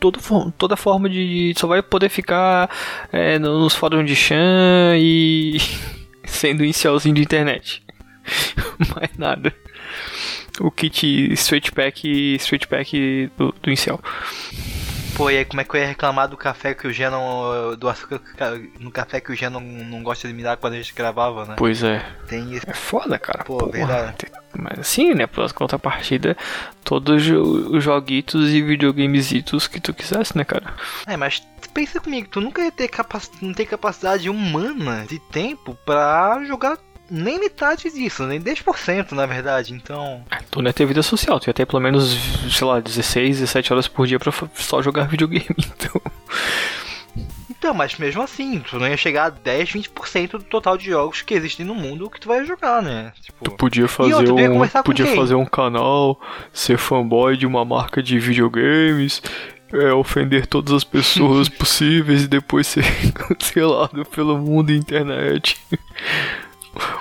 [0.00, 0.18] toda,
[0.58, 1.54] toda forma de.
[1.56, 2.68] Só vai poder ficar
[3.12, 5.58] é, nos fóruns de chan e.
[6.24, 7.82] sendo inicialzinho de internet.
[8.94, 9.52] Mais nada.
[10.60, 13.98] O kit straight pack, straight pack do, do incel.
[15.16, 17.76] Pô, e aí como é que eu ia reclamar do café que o Gê não.
[17.76, 18.20] do açúcar
[18.78, 21.44] no café que o Gê não, não gosta de me dar quando a gente gravava,
[21.44, 21.54] né?
[21.58, 22.02] Pois é.
[22.26, 22.64] Tem isso.
[22.68, 23.44] É foda, cara.
[23.44, 23.70] Pô, Porra.
[23.72, 24.16] verdade.
[24.16, 25.26] Tem- Mas assim, né?
[25.26, 26.36] Por contrapartida,
[26.84, 30.72] todos os joguitos e videogamesitos que tu quisesse, né, cara?
[31.06, 31.42] É, mas
[31.74, 33.28] pensa comigo, tu nunca ia ter capac...
[33.42, 36.78] não tem capacidade humana de tempo pra jogar
[37.10, 40.24] nem metade disso, nem 10% na verdade, então.
[40.50, 42.16] Tu não ia ter vida social, tu ia ter pelo menos,
[42.50, 45.46] sei lá, 16, 17 horas por dia pra só jogar videogame.
[45.58, 46.00] Então,
[47.50, 51.22] Então, mas mesmo assim, tu não ia chegar a 10, 20% do total de jogos
[51.22, 53.12] que existem no mundo que tu vai jogar, né?
[53.20, 56.20] Tipo, tu podia fazer ia um, podia fazer um canal,
[56.52, 59.22] ser fanboy de uma marca de videogames,
[59.72, 65.56] é, ofender todas as pessoas possíveis e depois ser cancelado pelo mundo e internet.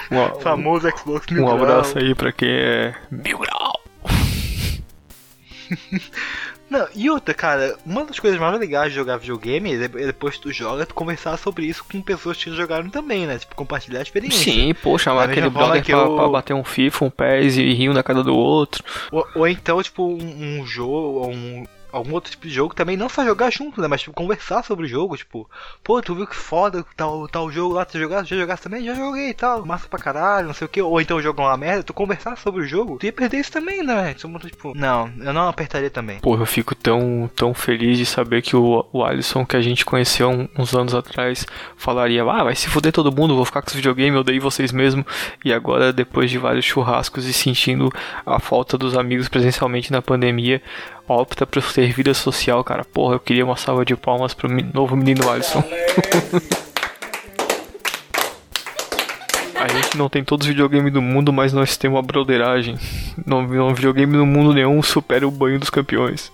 [0.10, 1.58] Uma- famoso Xbox Mil um Grau.
[1.58, 3.80] abraço aí pra quem é mil grau.
[6.70, 10.06] Não, e outra, cara, uma das coisas mais legais de jogar videogame é de- é
[10.06, 13.40] depois que tu joga, tu conversar sobre isso com pessoas que jogaram também, né?
[13.40, 14.52] Tipo, compartilhar a experiência.
[14.54, 17.74] Sim, pô, chamar aquele brother que pra, eu- pra bater um FIFA, um PES e
[17.74, 18.84] rir um na cara do outro.
[19.12, 23.10] Ou, ou então, tipo, um, um jogo, um, algum outro tipo de jogo também, não
[23.10, 23.88] só jogar junto, né?
[23.88, 25.50] Mas tipo, conversar sobre o jogo, tipo,
[25.84, 28.86] pô, tu viu que foda tal, tal jogo lá, tu jogasse, já jogasse também?
[28.86, 30.82] Já joguei e tal, massa pra caralho, não sei o que.
[30.82, 33.84] Ou então é uma merda, tu conversar sobre o jogo, tu ia perder isso também,
[33.84, 34.12] né?
[34.12, 36.20] É tipo, não, eu não apertaria também.
[36.20, 39.86] Pô, eu fico tão, tão feliz de saber que o, o Alisson que a gente
[39.86, 43.74] conheceu uns anos atrás falaria, ah, vai se fuder todo mundo, vou ficar com os
[43.74, 45.06] videogames, eu odeio vocês mesmo.
[45.44, 47.92] E agora, depois de vários churrascos e sentindo
[48.26, 50.62] a falta dos amigos presencialmente na pandemia,
[51.10, 52.86] opta por ter vida social, cara.
[52.86, 55.64] Porra, eu queria uma salva de palmas pro novo menino Alisson.
[59.56, 62.78] A gente não tem todos os videogames do mundo, mas nós temos uma broderagem.
[63.26, 66.32] Não, não videogame no mundo nenhum supera o banho dos campeões.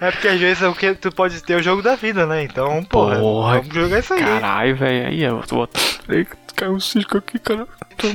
[0.00, 2.42] É porque às vezes é o que tu pode ter o jogo da vida, né?
[2.42, 4.20] Então, porra, Porra, vamos jogar isso aí.
[4.20, 5.06] Caralho, velho.
[5.06, 5.68] Aí eu vou.
[6.54, 7.66] Caiu um cisco aqui, cara.
[7.96, 8.14] Tão.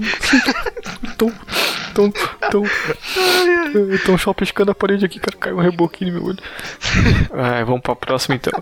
[1.17, 1.34] Tão.
[1.93, 2.12] Tão.
[2.52, 2.63] Tão.
[4.06, 5.38] Tão chapiscando a parede aqui, cara.
[5.38, 6.39] Caiu um reboquinho no meu olho.
[7.34, 8.54] Ai, vamos pra próxima então.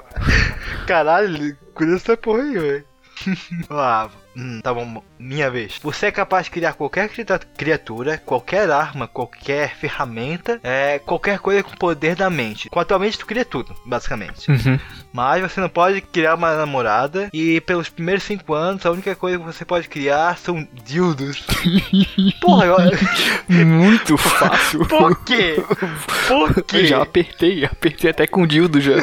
[0.87, 2.85] Caralho, cuida essa porra aí, velho.
[3.69, 5.79] Ah, hum, tá bom, minha vez.
[5.81, 11.63] Você é capaz de criar qualquer cria- criatura, qualquer arma, qualquer ferramenta, é, qualquer coisa
[11.63, 12.69] com poder da mente.
[12.69, 14.49] Com a tua mente tu cria tudo, basicamente.
[14.51, 14.79] Uhum.
[15.11, 19.37] Mas você não pode criar uma namorada e pelos primeiros cinco anos a única coisa
[19.37, 21.45] que você pode criar são dildos.
[22.41, 22.77] Porra, eu...
[23.65, 24.85] Muito fácil.
[24.87, 25.55] por quê?
[26.27, 26.85] Por Eu quê?
[26.85, 28.93] já apertei, apertei até com dildo já.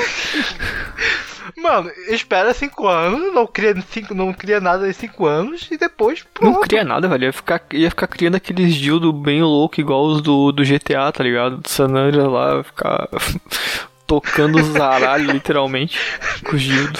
[1.62, 6.24] Mano, espera cinco anos, não cria, cinco, não cria nada em cinco anos e depois
[6.40, 6.66] Não pronto.
[6.68, 7.24] cria nada, velho.
[7.24, 11.22] Ia ficar, ia ficar criando aqueles dildo bem louco, igual os do, do GTA, tá
[11.22, 11.58] ligado?
[11.58, 13.08] Do San Andreas lá, ficar
[14.06, 15.98] tocando os zaralhos, literalmente,
[16.44, 16.98] com os dildo.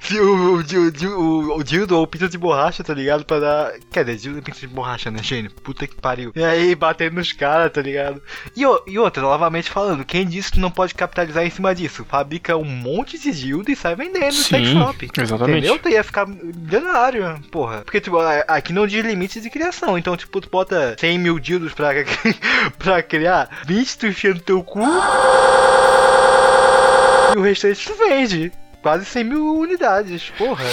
[0.00, 3.24] Se o, o, o, dildo ou pizza de borracha, tá ligado?
[3.24, 3.72] Pra dar.
[3.90, 5.50] Quer dizer, dildo e de borracha, né, gênio?
[5.50, 6.32] Puta que pariu.
[6.34, 8.22] E aí, batendo nos caras, tá ligado?
[8.56, 12.04] E, e outra, novamente falando, quem disse que não pode capitalizar em cima disso?
[12.04, 15.10] Fabrica um monte de dildo e sai vendendo no sex shop.
[15.18, 15.58] exatamente.
[15.58, 15.78] Entendeu?
[15.78, 17.82] Tu ia ficar milionário, porra.
[17.82, 18.18] Porque, tipo,
[18.48, 19.98] aqui não diz limites de criação.
[19.98, 21.90] Então, tipo, tu bota 100 mil dildos pra,
[22.78, 24.80] pra criar, 20 tu enfia no teu cu.
[27.34, 28.52] E o restante tu vende.
[28.82, 30.64] Quase 100 mil unidades, porra.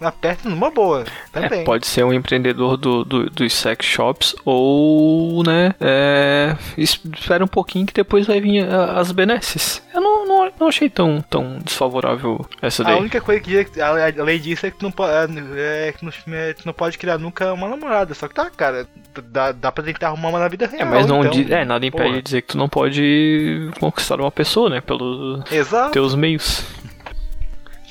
[0.00, 1.04] Aperta numa boa.
[1.30, 1.60] Também.
[1.60, 7.44] É, pode ser um empreendedor do, do- dos sex shops ou, né, é, es- espera
[7.44, 9.80] um pouquinho que depois vai vir a- as benesses.
[9.94, 12.98] Eu não, não, não achei tão, tão desfavorável essa A daí.
[12.98, 16.04] única coisa que a a lei disso é que tu não, po- é, é que
[16.04, 18.12] não- é, tu não pode criar nunca uma namorada.
[18.12, 18.88] Só que tá, cara,
[19.30, 20.82] dá, dá pra tentar arrumar uma na vida real.
[20.82, 22.16] É, mas não então, diz, é, nada impede porra.
[22.16, 25.92] de dizer que tu não pode conquistar uma pessoa, né, pelos Exato.
[25.92, 26.64] teus meios.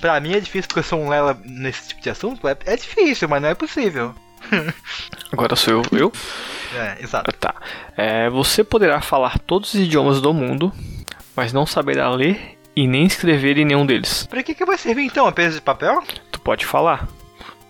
[0.02, 2.48] Pra mim é difícil porque eu sou um lela nesse tipo de assunto.
[2.48, 4.14] É, é difícil, mas não é possível.
[5.32, 6.12] Agora sou eu, eu?
[6.76, 7.32] É, exato.
[7.34, 7.54] Tá.
[7.96, 10.74] É, você poderá falar todos os idiomas do mundo,
[11.36, 14.26] mas não saberá ler e nem escrever em nenhum deles.
[14.28, 15.28] Pra que, que vai servir então?
[15.28, 16.04] A peso de papel?
[16.32, 17.08] Tu pode falar.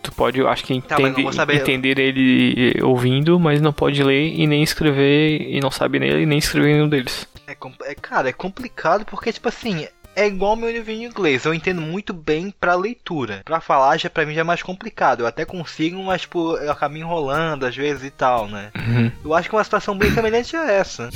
[0.02, 0.98] Tu pode, eu acho que Tá,
[1.32, 6.00] saber- entender ele eh, ouvindo, mas não pode ler e nem escrever, e não sabe
[6.00, 7.28] ler e nem escrever em nenhum deles.
[7.48, 11.45] É, é, cara, é complicado porque, tipo assim, é igual meu nível em inglês.
[11.45, 13.41] Eu entendo muito bem pra leitura.
[13.45, 15.21] Pra falar, já pra mim já é mais complicado.
[15.21, 18.71] Eu até consigo, mas, tipo, eu acabo enrolando às vezes e tal, né?
[18.76, 19.12] Uhum.
[19.24, 21.10] Eu acho que uma situação bem semelhante a essa.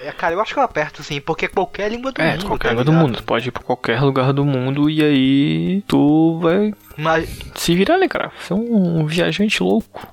[0.00, 2.46] É, é, cara, eu acho que eu aperto, sim, porque qualquer língua do É, mundo.
[2.46, 3.16] qualquer tá lugar do mundo.
[3.18, 7.98] Tu pode ir pra qualquer lugar do mundo e aí tu vai Mas, se virar,
[7.98, 8.30] né, cara?
[8.40, 10.06] Você é um viajante louco.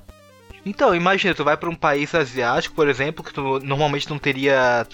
[0.66, 4.86] Então, imagina, tu vai pra um país asiático, por exemplo, que tu normalmente não teria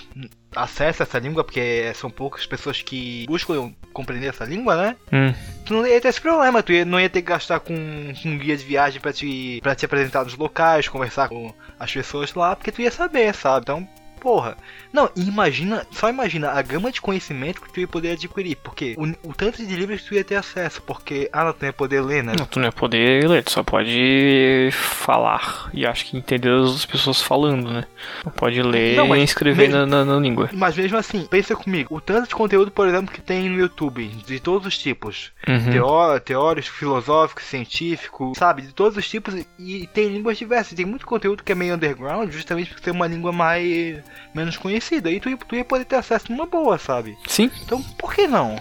[0.56, 4.96] acesso a essa língua, porque são poucas pessoas que buscam compreender essa língua, né?
[5.12, 5.34] Hum.
[5.66, 7.76] Tu não ia ter esse problema, tu ia- não ia ter que gastar com,
[8.22, 11.92] com um guia de viagem pra te, pra te apresentar nos locais, conversar com as
[11.92, 13.64] pessoas lá, porque tu ia saber, sabe?
[13.64, 13.88] Então,
[14.24, 14.58] porra.
[14.94, 18.96] Não, e imagina, só imagina a gama de conhecimento que tu ia poder adquirir, porque
[18.98, 21.74] o, o tanto de livros que tu ia ter acesso, porque, ah, não, tu ia
[21.74, 22.34] poder ler, né?
[22.40, 25.70] Não, tu não ia poder ler, tu só pode falar.
[25.74, 27.84] E acho que entender as pessoas falando, né?
[28.24, 30.50] Não pode ler Não, nem escrever mesmo- na, na- na língua.
[30.54, 34.08] Mas mesmo assim, pensa comigo, o tanto de conteúdo, por exemplo, que tem no YouTube,
[34.08, 35.32] de todos os tipos.
[35.48, 35.72] Uhum.
[35.72, 38.62] Teó teóricos, filosóficos, científicos, sabe?
[38.62, 40.74] De todos os tipos e tem línguas diversas.
[40.74, 44.04] Tem muito conteúdo que é meio underground, justamente por ser uma língua mais
[44.34, 45.10] menos conhecida.
[45.12, 47.18] E tu, ia- tu ia poder ter acesso numa boa, sabe?
[47.28, 48.58] Sim, Então, por que não?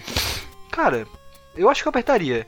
[0.71, 1.05] Cara,
[1.55, 2.45] eu acho que eu apertaria.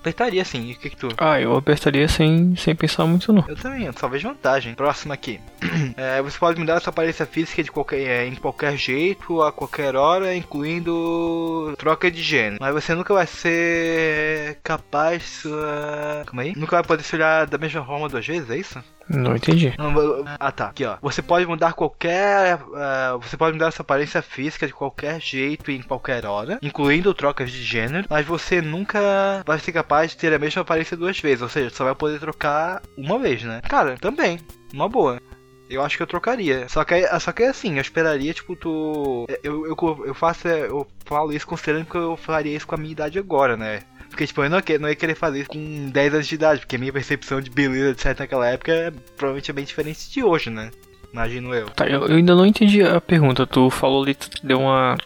[0.00, 0.66] Apertaria sim.
[0.68, 1.08] E o que, que tu?
[1.16, 3.44] Ah, eu apertaria sem, sem pensar muito não.
[3.46, 4.74] Eu também, só vejo vantagem.
[4.74, 5.40] Próximo aqui.
[5.96, 9.94] É, você pode mudar sua aparência física de qualquer, é, em qualquer jeito, a qualquer
[9.94, 12.56] hora, incluindo troca de gênero.
[12.60, 15.22] Mas você nunca vai ser capaz.
[15.42, 16.22] Sua...
[16.26, 16.52] Calma aí.
[16.56, 18.82] Nunca vai poder se olhar da mesma forma duas vezes, é isso?
[19.12, 19.74] Não entendi.
[20.40, 20.96] Ah tá, aqui ó.
[21.02, 22.58] Você pode mudar qualquer.
[22.74, 27.12] eh, você pode mudar sua aparência física de qualquer jeito e em qualquer hora, incluindo
[27.14, 31.18] trocas de gênero, mas você nunca vai ser capaz de ter a mesma aparência duas
[31.18, 33.60] vezes, ou seja, só vai poder trocar uma vez, né?
[33.68, 34.38] Cara, também,
[34.72, 35.20] uma boa.
[35.70, 36.68] Eu acho que eu trocaria.
[36.68, 39.24] Só que, aí- só que assim, eu esperaria, tipo, tu.
[39.42, 40.46] Eu, eu, eu faço.
[40.46, 43.80] Eu falo isso considerando que eu faria isso com a minha idade agora, né?
[44.12, 46.76] Porque, tipo, eu não, não ia querer fazer isso com 10 anos de idade, porque
[46.76, 50.50] a minha percepção de beleza, etc, naquela época, é, provavelmente é bem diferente de hoje,
[50.50, 50.70] né?
[51.10, 51.70] Imagino eu.
[51.70, 53.46] Tá, eu, eu ainda não entendi a pergunta.
[53.46, 54.98] Tu falou ali, tu deu uma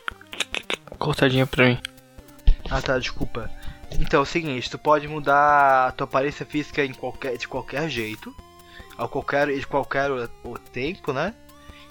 [0.99, 1.79] cortadinha pra mim.
[2.69, 3.49] Ah tá, desculpa.
[3.93, 7.89] Então é o seguinte, tu pode mudar a tua aparência física em qualquer, de qualquer
[7.89, 8.35] jeito,
[8.99, 11.33] a qualquer, de qualquer o tempo, né?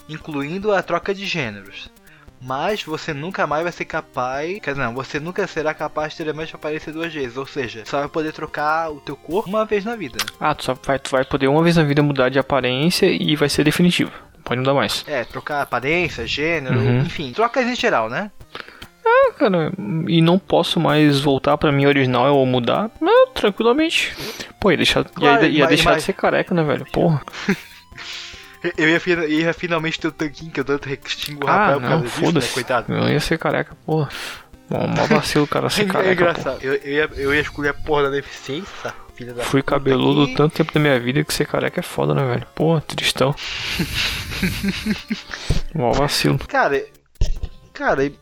[0.06, 1.90] Incluindo a troca de gêneros.
[2.40, 4.58] Mas você nunca mais vai ser capaz.
[4.60, 7.36] Quer dizer, não, você nunca será capaz de ter a mesma aparência duas vezes.
[7.36, 10.18] Ou seja, só vai poder trocar o teu corpo uma vez na vida.
[10.38, 13.34] Ah, tu, só vai, tu vai poder uma vez na vida mudar de aparência e
[13.36, 14.12] vai ser definitivo.
[14.44, 15.02] Pode mudar mais.
[15.08, 17.00] É, trocar aparência, gênero, Uhum.
[17.00, 18.30] enfim, trocas em geral, né?
[19.04, 19.72] Ah, cara,
[20.08, 22.90] e não posso mais voltar pra minha original ou mudar?
[23.00, 24.14] Não, tranquilamente.
[24.60, 26.84] Pô, ia deixar, Claro, ia, ia mas- deixar mas- de ser careca, né, velho?
[26.92, 27.22] Porra.
[28.76, 31.88] Eu ia, ia finalmente ter o tanquinho que eu tanto extingo o Ah, por não,
[31.88, 32.40] causa disso, né?
[32.54, 32.92] Coitado.
[32.92, 34.08] Eu ia ser careca, porra.
[34.68, 36.12] Bom, mó vacilo o cara ser É careca, pô.
[36.30, 36.58] engraçado.
[36.62, 40.54] Eu, eu, ia, eu ia escolher a porra da deficiência, filha da Fui cabeludo tanto
[40.56, 42.46] tempo da minha vida que ser careca é foda, né, velho?
[42.54, 43.34] Porra, tristão.
[45.74, 46.38] Mó vacilo.
[46.48, 46.82] Cara,
[47.76, 48.12] Cara, e,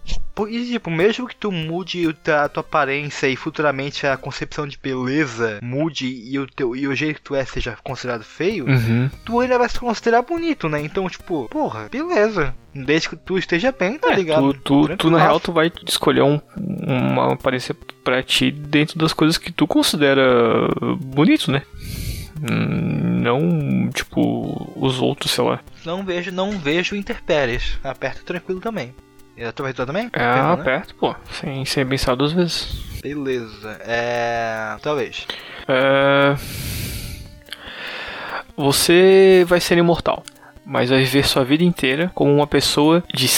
[0.51, 5.61] e, tipo, mesmo que tu mude a tua aparência e futuramente a concepção de beleza
[5.63, 9.09] mude e o, teu, e o jeito que tu é seja considerado feio, Uhum.
[9.25, 10.81] tu ainda vai se considerar bonito, né?
[10.83, 12.53] Então, tipo, porra, beleza.
[12.75, 14.53] Desde que tu esteja bem, tá É, ligado?
[14.55, 19.13] tu, tu, tu, na real, tu vai escolher um, uma aparência pra ti dentro das
[19.13, 20.23] coisas que tu considera
[21.01, 21.63] bonito, né?
[22.43, 25.61] Hum, Não, tipo, os outros, sei lá.
[25.87, 27.79] Não vejo, não vejo interpéries.
[27.85, 28.93] Aperta tranquilo também.
[29.37, 30.09] E a tua também?
[30.13, 30.53] É, né?
[30.53, 31.15] aperto, pô.
[31.31, 32.73] Sem, sem pensar duas vezes.
[33.03, 33.77] Beleza.
[33.81, 34.77] É.
[34.81, 35.27] Talvez.
[35.67, 36.37] É...
[38.57, 40.23] Você vai ser imortal,
[40.65, 43.29] mas vai viver sua vida inteira como uma pessoa de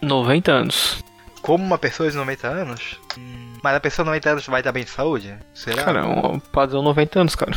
[0.00, 1.02] 90 anos.
[1.42, 3.00] Como uma pessoa de 90 anos?
[3.18, 5.34] Hum, Mas a pessoa de 90 anos vai estar bem de saúde?
[5.52, 5.84] Será?
[5.84, 7.52] Cara, um padrão 90 anos, cara.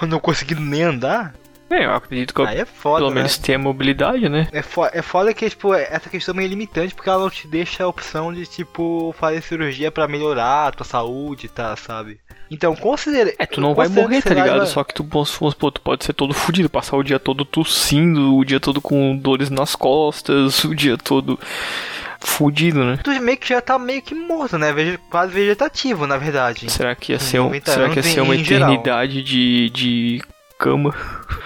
[0.00, 1.34] Eu não conseguindo nem andar?
[1.70, 3.16] É, eu acredito que eu, Aí é foda, pelo né?
[3.16, 4.48] menos tenha mobilidade, né?
[4.52, 7.46] É, fo é foda que, tipo, essa questão é meio limitante porque ela não te
[7.46, 12.18] deixa a opção de, tipo, fazer cirurgia pra melhorar a tua saúde, tá, sabe?
[12.50, 13.36] Então, considere...
[13.38, 14.66] É, tu não vai morrer, tá você vai- ligado?
[14.66, 18.44] Só que tu, supor, tu pode ser todo fudido, passar o dia todo tossindo, o
[18.44, 21.38] dia todo com dores nas costas, o dia todo
[22.18, 22.98] fudido, né?
[23.04, 24.72] Tu meio que já tá meio que morto, né?
[25.08, 26.70] Quase vegetativo, na verdade.
[26.70, 28.68] Será que ia ser, um, 90 será que ia ser uma geral.
[28.70, 30.22] eternidade de, de
[30.60, 30.94] cama?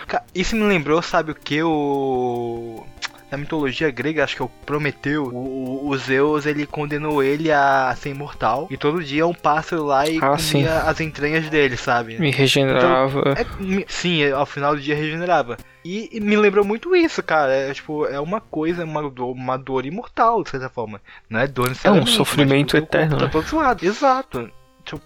[0.06, 1.62] Ca- Isso me lembrou, sabe o que?
[1.62, 2.84] O.
[3.30, 5.24] Na mitologia grega, acho que é o Prometeu.
[5.24, 8.68] O, o- Zeus ele condenou ele a ser imortal.
[8.70, 10.64] E todo dia um pássaro lá e Ah, comia sim.
[10.66, 12.16] as entranhas dele, sabe?
[12.18, 13.34] Me regenerava.
[13.36, 15.56] É, me- sim, ao final do dia regenerava.
[15.84, 17.52] E, me lembrou muito isso, cara.
[17.52, 21.00] É, tipo, é uma coisa, uma dor, uma dor imortal, de certa forma.
[21.28, 23.30] Não é dor necessariamente, mas, sofrimento tipo, teu corpo eterno, Tá né?
[23.32, 23.84] todo zoado.
[23.84, 24.50] Exato.
[24.84, 25.00] Tipo,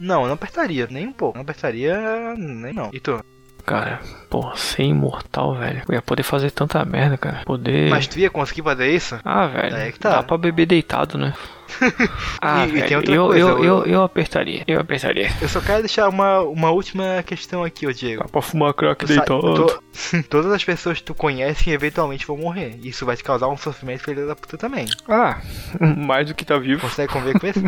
[0.00, 1.36] não, não apertaria, nem um pouco.
[1.36, 2.88] Não apertaria, nem não.
[2.94, 3.22] E tu?
[3.66, 3.98] Cara,
[4.28, 5.82] pô, ser imortal, velho.
[5.88, 7.40] Eu ia poder fazer tanta merda, cara.
[7.46, 7.88] Poder.
[7.88, 9.18] Mas tu ia conseguir fazer isso?
[9.24, 9.74] Ah, velho.
[9.74, 10.10] É que tá.
[10.16, 11.32] Dá pra beber deitado, né?
[12.42, 12.86] ah, E- e velho.
[12.88, 14.62] tem outra eu, coisa, eu, eu- eu, apertaria.
[14.68, 15.30] Eu apertaria.
[15.40, 18.22] Eu só quero deixar uma, uma última questão aqui, ô Diego.
[18.22, 19.40] Dá pra fumar crack deitado.
[19.54, 19.82] to-
[20.28, 22.78] todas as pessoas que tu conhece eventualmente vão morrer.
[22.82, 24.84] Isso vai te causar um sofrimento filho da puta também.
[25.08, 25.38] Ah,
[25.80, 26.82] mais do que tá vivo.
[26.82, 27.60] Consegue conviver com isso?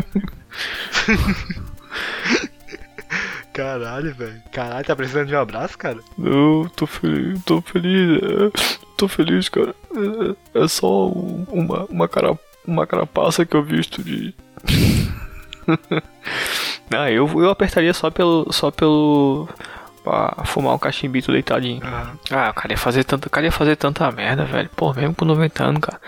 [3.57, 4.41] Caralho, velho.
[4.51, 5.97] Caralho, tá precisando de um abraço, cara?
[6.23, 8.51] Eu tô feliz, tô feliz, é,
[8.95, 9.73] tô feliz, cara.
[10.53, 14.33] É, é só um- uma, uma, cara, uma carapaça que eu visto de.
[16.95, 18.51] ah, eu, eu apertaria só pelo.
[18.51, 19.47] só pelo.
[20.03, 21.81] pra fumar um cachimbito deitadinho.
[22.31, 24.69] Ah, o cara ia fazer tanta, cara ia fazer tanta merda, velho.
[24.75, 25.99] Pô, mesmo com 90 anos, cara.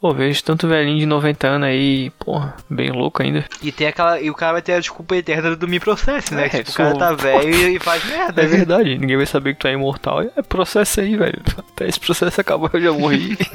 [0.00, 3.44] Pô, vejo tanto velhinho de 90 anos aí, porra, bem louco ainda.
[3.60, 4.20] E tem aquela.
[4.20, 6.46] E o cara vai ter a desculpa eterna do me processo, né?
[6.46, 8.42] É, tipo, o cara tá velho e e faz merda.
[8.42, 10.22] É verdade, ninguém vai saber que tu é imortal.
[10.22, 11.42] É processo aí, velho.
[11.58, 13.36] Até esse processo acabar, eu já morri.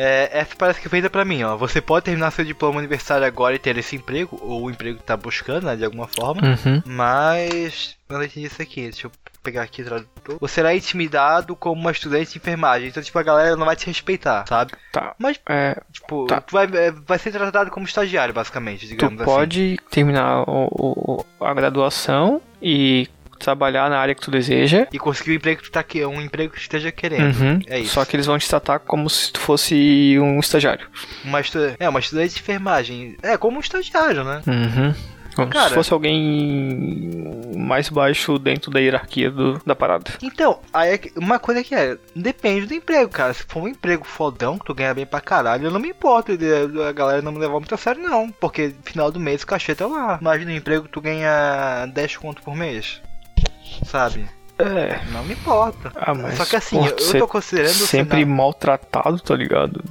[0.00, 1.56] É, essa parece que é feita pra mim, ó.
[1.56, 5.02] Você pode terminar seu diploma universitário agora e ter esse emprego, ou o emprego que
[5.02, 6.40] tá buscando, né, de alguma forma.
[6.64, 6.80] uhum.
[6.86, 7.96] Mas.
[8.08, 8.82] Eu não entendi isso aqui.
[8.82, 9.12] Deixa eu
[9.48, 10.36] pegar aqui tradutor.
[10.40, 12.88] Você será intimidado como uma estudante de enfermagem.
[12.88, 14.72] Então, tipo, a galera não vai te respeitar, sabe?
[14.92, 15.14] Tá.
[15.18, 16.40] Mas, É, tipo, Tá.
[16.40, 19.24] tu vai, é, vai ser tratado como estagiário, basicamente, tu digamos assim.
[19.30, 24.88] pode terminar o- o- a graduação e trabalhar na área que tu deseja.
[24.92, 27.38] E conseguir o emprego que tu tá que um emprego que tu esteja querendo.
[27.40, 27.60] Uhum.
[27.68, 27.94] É isso.
[27.94, 30.88] Só que eles vão te tratar como se tu fosse um estagiário.
[31.24, 31.58] Uma estu...
[31.78, 33.16] É, uma estudante de enfermagem.
[33.22, 34.42] É, como um estagiário, né?
[34.46, 34.94] Uhum.
[35.46, 40.10] Cara- se fosse alguém mais baixo dentro da hierarquia do- da parada.
[40.22, 43.32] Então, aí é uma coisa que é, depende do emprego, cara.
[43.34, 46.36] Se for um emprego fodão, que tu ganha bem pra caralho, eu não me importo
[46.36, 46.46] de
[46.82, 48.30] a galera não me levar muito a sério, não.
[48.30, 50.18] Porque final do mês o cachê tá lá.
[50.20, 53.00] Imagina um emprego que tu ganha 10 conto por mês.
[53.84, 54.26] Sabe?
[54.58, 55.00] É.
[55.12, 55.92] Não me importa.
[55.94, 56.36] Ah, mas.
[56.36, 59.82] Só que assim, eu, eu tô considerando Sempre cenário- maltratado, tá ligado?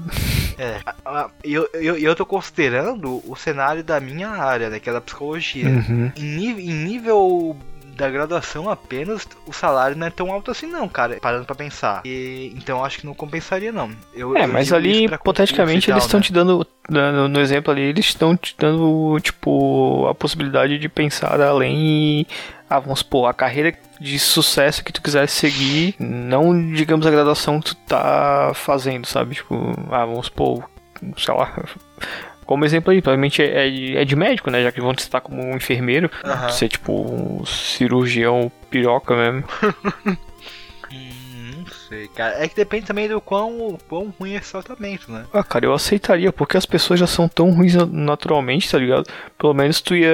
[0.57, 0.79] É,
[1.43, 4.79] eu, eu, eu tô considerando o cenário da minha área, né?
[4.79, 5.67] Que é da psicologia.
[5.67, 6.11] Uhum.
[6.15, 7.55] Em, nível, em nível
[7.95, 11.17] da graduação apenas, o salário não é tão alto assim não, cara.
[11.21, 12.01] Parando pra pensar.
[12.05, 13.89] E, então acho que não compensaria não.
[14.13, 16.23] Eu, É, eu mas ali, hipoteticamente, eles estão né?
[16.25, 21.39] te dando, dando- no exemplo ali, eles estão te dando, tipo, a possibilidade de pensar
[21.41, 21.75] além
[22.21, 22.27] e,
[22.69, 27.59] ah, vamos supor, a carreira de sucesso que tu quiser seguir, não, digamos, a graduação
[27.59, 29.35] que tu tá fazendo, sabe?
[29.35, 29.55] Tipo,
[29.91, 30.69] ah, vamos supor,
[31.17, 31.53] sei lá,
[32.45, 34.63] como exemplo aí, provavelmente é, é- de médico, né?
[34.63, 36.49] Já que vão te citar como um enfermeiro, Aham.
[36.49, 39.43] ser, tipo, um cirurgião piroca mesmo.
[41.87, 42.43] Sei, cara.
[42.43, 45.25] É que depende também do quão, quão ruim é esse tratamento, né?
[45.31, 49.07] Ah, cara, eu aceitaria, porque as pessoas já são tão ruins naturalmente, tá ligado?
[49.37, 50.11] Pelo menos tu ia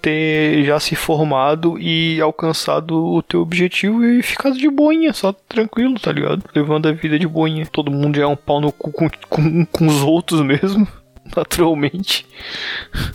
[0.00, 5.98] ter já se formado e alcançado o teu objetivo e ficado de boinha, só tranquilo,
[5.98, 6.44] tá ligado?
[6.54, 7.66] Levando a vida de boinha.
[7.66, 10.86] Todo mundo já é um pau no cu com, com, com os outros mesmo.
[11.36, 12.26] Naturalmente.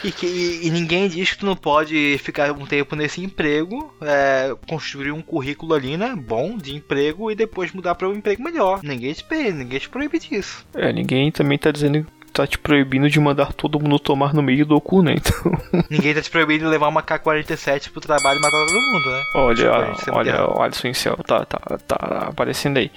[0.04, 3.94] E, que, e, e ninguém diz que tu não pode ficar um tempo nesse emprego,
[4.02, 6.16] é, construir um currículo ali, né?
[6.16, 8.80] Bom, de emprego e depois mudar para um emprego melhor.
[8.84, 10.66] Ninguém te, ninguém te proíbe disso.
[10.74, 14.66] É, ninguém também tá dizendo tá te proibindo de mandar todo mundo tomar no meio
[14.66, 15.16] do cu, né?
[15.18, 15.52] Então,
[15.90, 19.24] ninguém tá te proibindo de levar uma K-47 pro trabalho e matar todo mundo, né?
[19.36, 19.54] olha,
[19.94, 22.92] Desculpa, me olha, o Alisson Incel, tá, tá, tá aparecendo aí.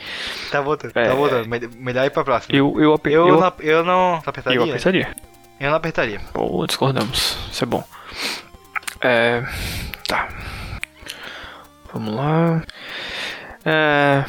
[0.51, 1.09] Tá voltando, É.
[1.09, 1.47] tá voltando.
[1.49, 2.57] Me- Melhor ir pra próxima.
[2.57, 4.23] Eu, eu, aper- Eu, eu, não, eu não.
[4.25, 4.59] Apertaria?
[4.59, 5.09] eu apertaria.
[5.61, 6.21] Eu não apertaria.
[6.35, 7.37] Ou discordamos.
[7.53, 7.85] Isso é bom.
[9.01, 9.43] É.
[10.09, 10.29] Tá.
[11.93, 12.63] Vamos lá.
[13.65, 14.25] É.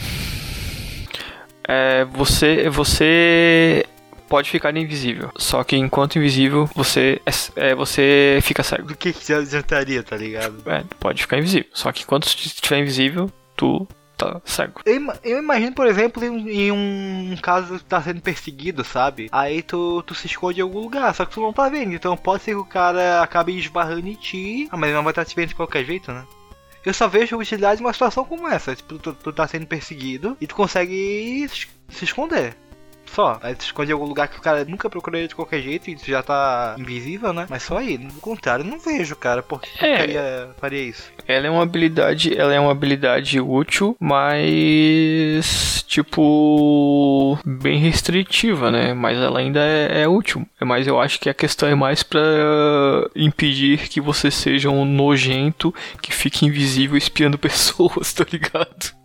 [1.68, 2.06] É.
[2.06, 2.70] Você.
[2.70, 3.86] Você.
[4.28, 5.32] Pode ficar invisível.
[5.38, 7.22] Só que enquanto invisível, você.
[7.26, 8.88] É, é, você fica cego.
[8.88, 10.62] Do que que adiantaria, tá ligado?
[10.66, 11.70] É, pode ficar invisível.
[11.74, 14.82] Só que enquanto estiver invisível, tu tá cego.
[14.86, 19.30] Eu, eu imagino, por exemplo, em, em um caso que tá sendo perseguido, sabe?
[19.32, 21.94] Aí tu, tu se esconde em algum lugar, só que tu não tá vendo.
[21.94, 24.68] Então pode ser que o cara acabe esbarrando em ti.
[24.72, 26.26] Ah, mas ele não vai estar te vendo de qualquer jeito, né?
[26.84, 28.76] Eu só vejo utilidade numa situação como essa.
[28.76, 31.48] Tipo, tu, tu tá sendo perseguido e tu consegue
[31.90, 32.56] se esconder.
[33.08, 33.40] Só.
[33.42, 35.96] Aí tu esconde em algum lugar que o cara nunca procuraria de qualquer jeito e
[35.96, 37.46] tu já tá invisível, né?
[37.50, 37.98] Mas só aí.
[37.98, 39.42] Do contrário, não vejo, cara.
[39.42, 39.98] Por que É.
[39.98, 41.12] faria, faria isso?
[41.28, 48.94] Ela é uma habilidade, ela é uma habilidade útil, mas tipo bem restritiva, né?
[48.94, 50.46] Mas ela ainda é, é útil.
[50.62, 52.22] Mas eu acho que a questão é mais pra
[53.16, 58.96] impedir que você seja um nojento que fique invisível espiando pessoas, tá ligado?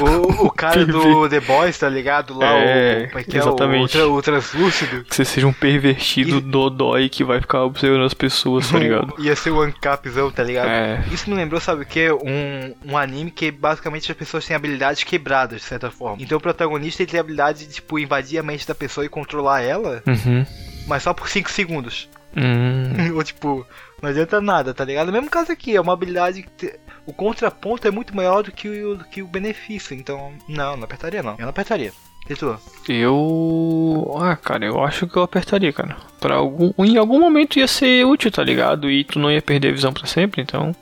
[0.00, 2.36] O, o cara do The Boys, tá ligado?
[2.38, 3.08] Lá É, o.
[3.08, 3.98] Como é que exatamente.
[3.98, 4.04] é?
[4.04, 5.04] O, o, o translúcido.
[5.04, 9.14] Que você seja um pervertido E- dodói que vai ficar observando as pessoas, tá ligado?
[9.18, 10.68] Ia ser o Ancapzão, tá ligado?
[10.68, 11.04] É.
[11.12, 12.10] Isso me lembrou, sabe o que?
[12.10, 16.16] Um, um anime que basicamente as pessoas têm habilidades quebradas, de certa forma.
[16.20, 19.08] Então o protagonista ele tem a habilidade de, tipo, invadir a mente da pessoa e
[19.08, 20.44] controlar ela, Uhum.
[20.86, 22.08] mas só por 5 segundos.
[22.36, 23.14] Hum.
[23.16, 23.66] Ou tipo,
[24.00, 25.06] não adianta nada, tá ligado?
[25.08, 26.72] No mesmo caso aqui, é uma habilidade que.
[27.06, 29.94] O contraponto é muito maior do que o, do que o benefício.
[29.94, 31.32] Então, não, não apertaria não.
[31.32, 31.92] Eu não apertaria.
[32.28, 32.58] E tu?
[32.88, 34.14] Eu.
[34.20, 35.96] Ah, cara, eu acho que eu apertaria, cara.
[36.20, 36.72] Pra algum...
[36.78, 38.90] Em algum momento ia ser útil, tá ligado?
[38.90, 40.74] E tu não ia perder a visão pra sempre, então.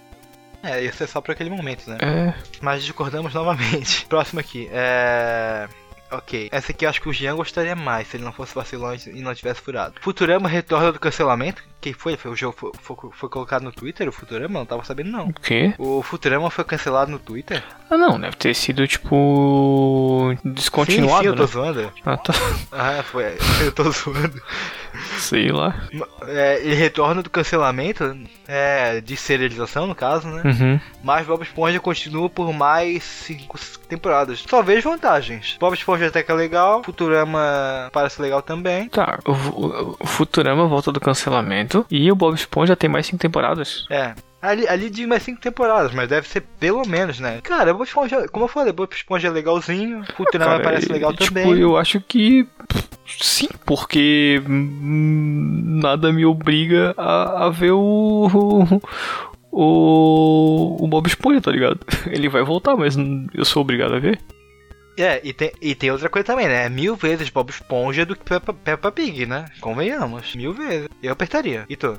[0.62, 1.98] É, ia ser só pra aquele momento, né?
[2.00, 2.34] É.
[2.60, 4.04] Mas discordamos novamente.
[4.10, 4.68] Próximo aqui.
[4.72, 5.68] É.
[6.10, 6.48] Ok.
[6.50, 9.20] Essa aqui eu acho que o Jean gostaria mais se ele não fosse vacilão e
[9.20, 9.94] não tivesse furado.
[10.00, 11.62] Futurama retorna do cancelamento.
[11.80, 12.16] Quem foi?
[12.16, 14.08] foi o jogo foi, foi- foi colocado no Twitter?
[14.08, 14.58] O Futurama?
[14.58, 15.28] Não tava sabendo não.
[15.28, 15.74] O quê?
[15.78, 17.62] O Futurama foi cancelado no Twitter?
[17.90, 20.34] Ah, não, deve ter sido tipo.
[20.44, 21.48] descontinuado, sim, sim, eu tô né?
[21.48, 21.92] zoando.
[22.04, 22.32] Ah, tá.
[22.72, 23.36] Ah, foi.
[23.62, 24.42] Eu tô zoando.
[25.18, 25.74] Sei lá.
[26.26, 30.42] É, ele retorna do cancelamento, é, de serialização no caso, né?
[30.44, 30.80] Uhum.
[31.02, 34.44] Mas Bob Esponja continua por mais cinco temporadas.
[34.48, 35.56] Só vejo vantagens.
[35.60, 38.88] Bob Esponja até que é legal, Futurama parece legal também.
[38.88, 43.18] Tá, o, o- o Futurama volta do cancelamento e o Bob Esponja tem mais cinco
[43.18, 43.84] temporadas.
[43.90, 44.14] É.
[44.40, 47.40] Ali, ali diz mais cinco temporadas, mas deve ser pelo menos, né?
[47.42, 51.12] Cara, Bob Esponja, como eu falei, Bob Esponja é legalzinho, Futurama Cara, parece e- legal
[51.12, 51.58] tipo, também.
[51.58, 52.46] eu acho que
[53.06, 58.80] sim, porque nada me obriga a, a ver o,
[59.50, 61.80] o o Bob Esponja, tá ligado?
[62.06, 62.96] Ele vai voltar, mas
[63.34, 64.20] eu sou obrigado a ver.
[64.96, 66.68] É, e tem, e tem outra coisa também, né?
[66.68, 69.44] Mil vezes Bob Esponja do que Peppa, Peppa Pig, né?
[69.60, 70.34] Convenhamos.
[70.34, 70.88] Mil vezes.
[71.02, 71.64] Eu apertaria.
[71.68, 71.96] E tu?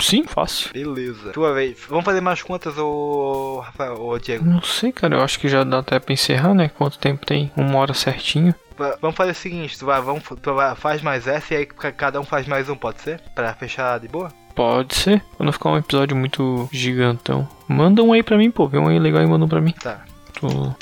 [0.00, 0.70] Sim, fácil.
[0.72, 1.30] Beleza.
[1.32, 1.78] Tua vez.
[1.88, 4.44] Vamos fazer mais contas, ô Rafael, ô Diego?
[4.44, 6.68] Não sei, cara, eu acho que já dá até pra encerrar, né?
[6.68, 7.50] Quanto tempo tem?
[7.56, 8.54] Uma hora certinho.
[8.76, 11.66] Va- Vamos fazer o seguinte, tu vai, vamos, tu vai, faz mais essa e aí
[11.66, 13.20] ca- cada um faz mais um, pode ser?
[13.34, 14.32] Pra fechar de boa?
[14.54, 17.48] Pode ser, pra não ficar um episódio muito gigantão.
[17.68, 18.66] Manda um aí pra mim, pô.
[18.68, 19.72] Vê um aí legal e manda um pra mim.
[19.80, 20.04] Tá.
[20.40, 20.74] Tô...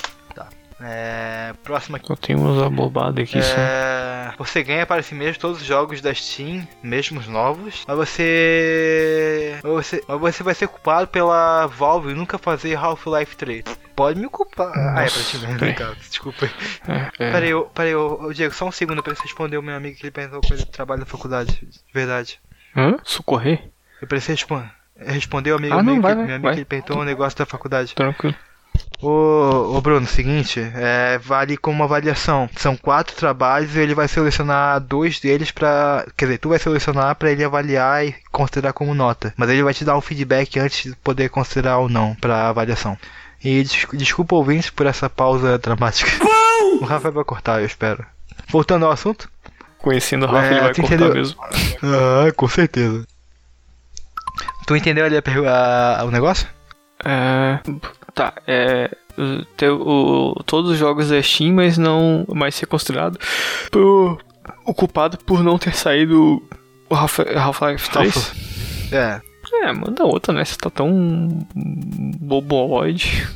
[0.85, 1.53] É.
[1.63, 2.11] Próxima aqui.
[2.11, 3.39] Eu tenho umas abobadas aqui.
[3.39, 7.97] É, você ganha para si mesmo todos os jogos da Steam, mesmo os novos, mas
[7.97, 13.65] você, mas você, mas você vai ser culpado pela Valve nunca fazer Half-Life 3.
[13.95, 14.73] Pode me culpar.
[14.75, 15.95] ah, é pra ti mesmo, cara.
[15.97, 16.47] Desculpa.
[16.89, 17.31] É, é.
[17.33, 17.93] Peraí, eu- peraí,
[18.35, 20.71] Diego, só um segundo pra você responder o meu amigo que ele perguntou coisa de
[20.71, 21.53] trabalho na faculdade.
[21.63, 22.41] De verdade.
[22.77, 22.97] Hã?
[23.05, 23.71] Socorrer?
[24.01, 24.71] Eu preciso responder.
[24.97, 26.55] Respondeu o amigo Ah, não, meu, vai, que, vai, meu amigo vai.
[26.55, 27.95] que ele perguntou um negócio da faculdade.
[27.95, 28.35] Tranquilo.
[29.01, 32.49] Ô, ô Bruno, seguinte, é, vale como uma avaliação.
[32.57, 36.07] São quatro trabalhos e ele vai selecionar dois deles pra.
[36.17, 39.35] Quer dizer, tu vai selecionar pra ele avaliar e considerar como nota.
[39.37, 42.97] Mas ele vai te dar um feedback antes de poder considerar ou não pra avaliação.
[43.43, 46.11] E des- desculpa ouvintes por essa pausa dramática.
[46.81, 48.07] O Rafa vai cortar, eu espero.
[48.49, 49.29] Voltando ao assunto.
[49.79, 51.15] Conhecendo o Rafa, É, ele vai cortar entendeu?
[51.15, 51.41] mesmo.
[51.43, 53.05] Ah, com certeza.
[54.65, 56.47] Tu entendeu ali a a- o negócio?
[57.05, 57.59] É.
[58.15, 58.91] Tá, é.
[59.71, 63.19] o- o- todos os jogos é Steam, mas não mais ser considerado
[63.71, 64.19] por,
[64.67, 66.43] o culpado por não ter saído
[66.91, 68.33] o Half- Half-Life 3.
[68.93, 69.21] É.
[69.65, 70.45] É, manda outra, né?
[70.45, 71.47] Você tá tão
[72.21, 73.29] boboide.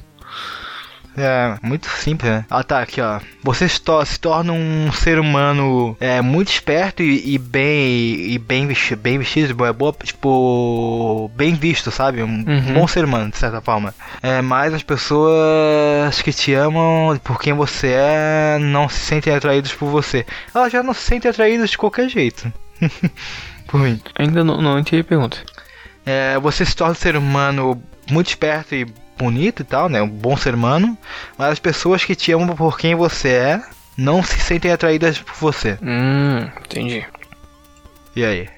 [1.17, 2.45] É, muito simples, né?
[2.51, 3.21] Ah, tá, aqui, ó.
[3.43, 8.39] Você se, to- se torna um ser humano é, muito esperto e, e bem e
[8.39, 12.23] bem vestido, bem vestido, é boa, tipo, bem visto, sabe?
[12.23, 12.75] Um Uhum.
[12.75, 13.95] bom ser humano, de certa forma.
[14.23, 19.73] É, mas as pessoas que te amam por quem você é não se sentem atraídos
[19.73, 20.27] por você.
[20.55, 22.53] Elas já não se sentem atraídas de qualquer jeito.
[23.67, 24.01] por mim.
[24.19, 25.39] Ainda não, não entendi a pergunta.
[26.05, 28.87] É, você se torna um ser humano muito esperto e
[29.19, 30.01] bonito e tal, né?
[30.03, 30.97] Um bom ser humano.
[31.39, 33.63] Mas as pessoas que te amam por quem você é
[33.97, 35.79] não se sentem atraídas por você.
[35.83, 37.05] Hum, entendi.
[38.15, 38.49] E aí?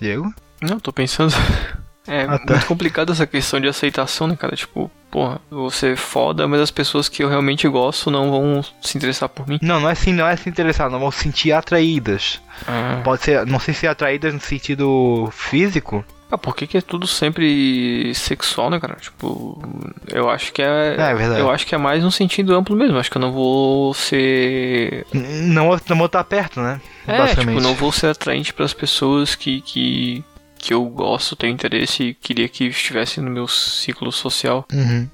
[0.00, 0.32] Diego?
[0.60, 1.32] Não, tô pensando.
[2.04, 2.54] É Ah, tá.
[2.54, 4.56] muito complicado essa questão de aceitação, né, cara?
[4.56, 8.98] Tipo, porra, você é foda, mas as pessoas que eu realmente gosto não vão se
[8.98, 9.60] interessar por mim.
[9.62, 12.40] Não, não é assim, não é se interessar, não vão se sentir atraídas.
[12.66, 16.04] Ah, Pode ser, não sei se atraídas no sentido físico.
[16.32, 18.94] Ah, por que, que é tudo sempre sexual, né, cara?
[18.94, 19.62] Tipo,
[20.08, 20.96] eu acho que é.
[20.98, 21.40] É, é verdade.
[21.40, 22.96] Eu acho que é mais um sentido amplo mesmo.
[22.96, 25.06] Acho que eu não vou ser.
[25.12, 26.80] Não, não vou estar perto, né?
[27.06, 30.24] É, tipo, não vou ser atraente para as pessoas que, que,
[30.56, 34.64] que eu gosto, tenho interesse e queria que estivessem no meu ciclo social.
[34.72, 35.06] Uhum.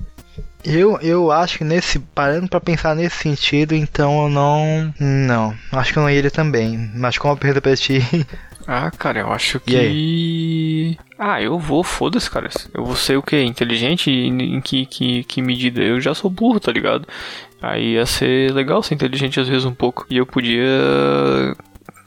[0.64, 1.98] Eu, eu acho que nesse.
[1.98, 4.94] Parando pra pensar nesse sentido, então eu não.
[5.00, 5.52] Não.
[5.72, 6.92] Acho que eu não iria também.
[6.94, 8.00] Mas como a pergunta pra ti.
[8.70, 10.94] Ah, cara, eu acho que.
[11.18, 12.50] Ah, eu vou, foda-se, cara.
[12.74, 13.42] Eu vou ser o quê?
[13.42, 14.10] Inteligente?
[14.10, 15.80] Em em que, que, que medida?
[15.82, 17.08] Eu já sou burro, tá ligado?
[17.62, 20.06] Aí ia ser legal ser inteligente às vezes um pouco.
[20.10, 20.62] E eu podia.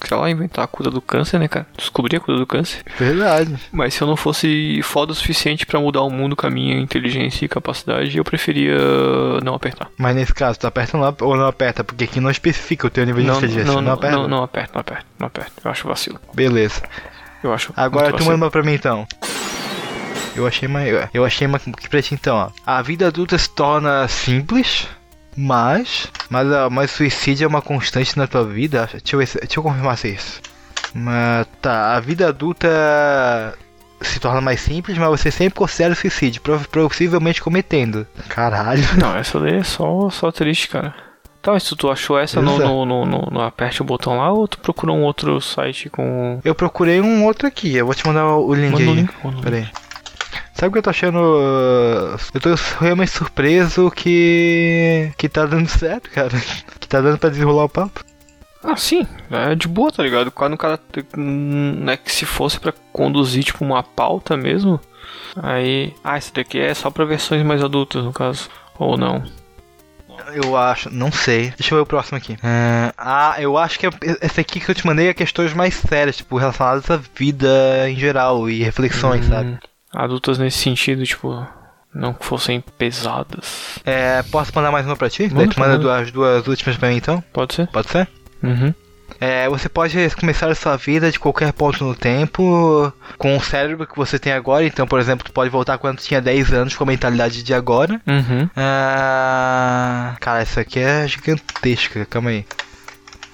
[0.07, 1.67] Sei lá, inventar a cura do câncer, né, cara?
[1.77, 2.83] Descobrir a cura do câncer.
[2.97, 3.55] Verdade.
[3.71, 6.79] Mas se eu não fosse foda o suficiente pra mudar o mundo com a minha
[6.79, 8.77] inteligência e capacidade, eu preferia
[9.43, 9.89] não apertar.
[9.97, 11.83] Mas nesse caso, tu aperta lá ou não aperta?
[11.83, 13.71] Porque aqui não especifica o teu nível de Não, inteligência.
[13.71, 14.17] não, não, aperta?
[14.17, 15.51] não, não aperta, não aperta, não aperta.
[15.63, 16.19] Eu acho vacilo.
[16.33, 16.81] Beleza.
[17.43, 17.73] Eu acho.
[17.75, 19.07] Agora tu manda pra mim então.
[20.35, 21.09] Eu achei maior.
[21.13, 22.49] Eu achei uma que pra ti então, ó.
[22.65, 24.87] A vida adulta se torna simples,
[25.35, 26.07] mas.
[26.29, 28.89] Mas, ah, mas suicídio é uma constante na tua vida.
[28.91, 30.41] Deixa eu, ver se- deixa eu confirmar se é isso.
[30.93, 32.67] Mas tá, a vida adulta
[34.01, 38.05] se torna mais simples, mas você sempre considera o suicídio, possivelmente cometendo.
[38.29, 38.83] Caralho.
[38.99, 40.93] Não, essa daí é só, só triste, cara.
[41.41, 44.47] Tá, mas tu, achou essa no, no, no, no- no aperte o botão lá ou
[44.47, 46.39] tu procurou um outro site com.
[46.43, 48.89] Eu procurei um outro aqui, eu vou te mandar o link Manda aí.
[48.89, 49.41] o link.
[49.41, 49.67] Pera aí.
[50.61, 51.17] Sabe o que eu tô achando?
[51.17, 52.49] uh, Eu tô
[52.79, 55.11] realmente surpreso que.
[55.17, 56.29] que tá dando certo, cara.
[56.79, 58.03] Que tá dando pra desenrolar o papo.
[58.63, 60.29] Ah, sim, é de boa, tá ligado?
[60.29, 60.79] Quando o cara.
[61.17, 64.79] hum, Né, que se fosse pra conduzir, tipo, uma pauta mesmo.
[65.41, 65.95] Aí.
[66.03, 68.47] Ah, esse daqui é só pra versões mais adultas, no caso.
[68.77, 69.23] Ou não.
[70.31, 71.51] Eu acho, não sei.
[71.57, 72.37] Deixa eu ver o próximo aqui.
[72.43, 73.87] É, ah, eu acho que
[74.21, 77.95] esse aqui que eu te mandei é questões mais sérias, tipo, relacionadas à vida em
[77.95, 79.57] geral e reflexões, sabe?
[79.93, 81.45] Adultas nesse sentido, tipo.
[81.93, 83.79] Não que fossem pesadas.
[83.83, 85.23] É, posso mandar mais uma pra ti?
[85.23, 87.21] Manda, Daí tu manda duas, duas últimas pra mim então?
[87.33, 87.67] Pode ser?
[87.67, 88.07] Pode ser?
[88.41, 88.73] Uhum.
[89.19, 93.85] É, você pode começar a sua vida de qualquer ponto no tempo com o cérebro
[93.85, 94.65] que você tem agora.
[94.65, 97.53] Então, por exemplo, tu pode voltar quando tu tinha 10 anos com a mentalidade de
[97.53, 98.01] agora.
[98.07, 98.49] Uhum.
[98.55, 102.45] Ah, cara, essa aqui é gigantesca, calma aí.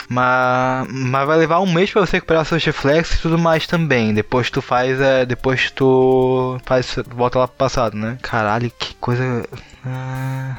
[0.10, 4.14] Mas, mas vai levar um mês pra você recuperar seus reflexos e tudo mais também.
[4.14, 8.18] Depois tu faz, é, depois tu faz, volta lá pro passado, né?
[8.22, 9.46] Caralho, que coisa.
[9.86, 10.56] Ah,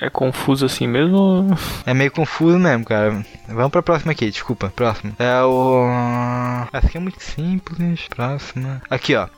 [0.00, 1.56] É confuso assim mesmo?
[1.86, 3.24] é meio confuso mesmo, cara.
[3.48, 4.72] Vamos pra próxima aqui, desculpa.
[4.74, 5.12] Próxima.
[5.18, 5.86] É o.
[6.72, 8.08] Essa aqui é muito simples.
[8.08, 8.82] Próxima.
[8.90, 9.28] Aqui, ó.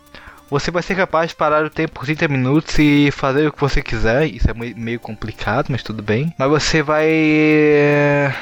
[0.51, 3.61] Você vai ser capaz de parar o tempo por 30 minutos e fazer o que
[3.61, 4.27] você quiser.
[4.27, 6.33] Isso é mei- meio complicado, mas tudo bem.
[6.39, 7.09] Mas você vai.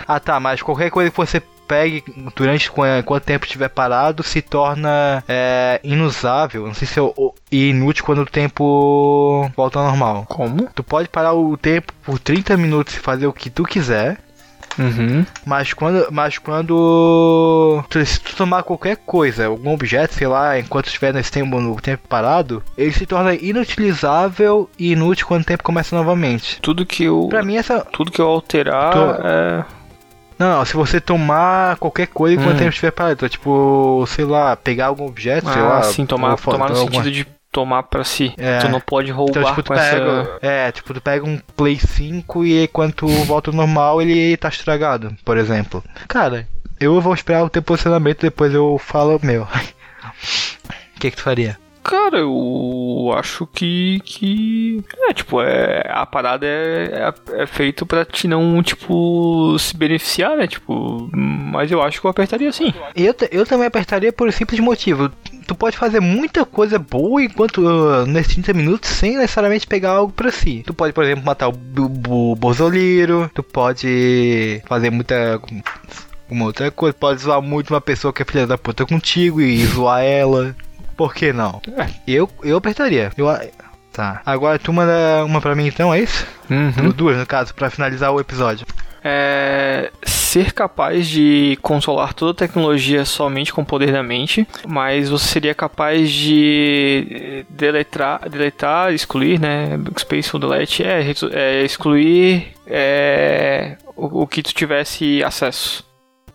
[0.06, 2.04] Ah tá, mas qualquer coisa que você pegue
[2.36, 6.66] durante qu- quanto tempo estiver parado se torna é, inusável.
[6.66, 7.02] Não sei se é
[7.50, 10.26] inútil quando o tempo volta ao normal.
[10.28, 10.68] Como?
[10.74, 14.18] Tu pode parar o tempo por 30 minutos e fazer o que tu quiser.
[14.78, 15.24] Uhum.
[15.44, 21.12] Mas quando, mas quando se tu tomar qualquer coisa, algum objeto, sei lá, enquanto estiver
[21.12, 25.94] nesse tempo, no tempo parado, ele se torna inutilizável e inútil quando o tempo começa
[25.96, 26.60] novamente.
[26.60, 27.26] Tudo que eu.
[27.28, 29.64] Pra mim essa, Tudo que eu alterar Tu- é.
[30.38, 32.56] não, não, se você tomar qualquer coisa enquanto Hum.
[32.56, 36.06] o tempo estiver parado, então, tipo, sei lá, pegar algum objeto, sei Ah, lá, sim,
[36.06, 38.32] tomar, tomar no alguma- sentido de tomar pra si.
[38.38, 38.58] É.
[38.58, 39.96] Tu não pode roubar Então, tipo, tu com pega.
[39.96, 40.38] essa.
[40.40, 44.48] É, tipo, tu pega um Play 5 e quando tu volta ao normal ele tá
[44.48, 45.84] estragado, por exemplo.
[46.08, 46.48] Cara,
[46.80, 49.46] eu vou esperar o teu posicionamento, depois eu falo o meu.
[50.96, 51.58] O que, que tu faria?
[51.82, 54.00] Cara, eu acho que.
[54.04, 59.76] que é, tipo, é, a parada é, é, é feito pra te não, tipo, se
[59.76, 60.46] beneficiar, né?
[60.46, 62.72] Tipo, mas eu acho que eu apertaria sim.
[62.94, 65.10] Eu, eu também apertaria por um simples motivo.
[65.46, 70.12] Tu pode fazer muita coisa boa enquanto uh, nesses 30 minutos sem necessariamente pegar algo
[70.12, 70.62] pra si.
[70.64, 75.40] Tu pode, por exemplo, matar o, o, o Bozoliro, tu pode fazer muita.
[76.30, 79.66] Uma outra coisa, pode zoar muito uma pessoa que é filha da puta contigo e
[79.66, 80.56] zoar ela.
[80.96, 81.60] Por que não?
[81.76, 81.88] É.
[82.06, 83.10] Eu, eu apertaria.
[83.16, 83.26] Eu,
[83.92, 84.22] tá.
[84.24, 86.26] Agora tu manda uma pra mim então, é isso?
[86.50, 86.90] Uhum.
[86.90, 88.66] Duas, no caso, pra finalizar o episódio.
[89.04, 89.90] é
[90.32, 95.26] ser capaz de controlar toda a tecnologia somente com o poder da mente, mas você
[95.26, 99.78] seria capaz de deletar, deletar excluir, né?
[99.98, 105.84] Spaceful Delete é, é excluir é, o, o que tu tivesse acesso.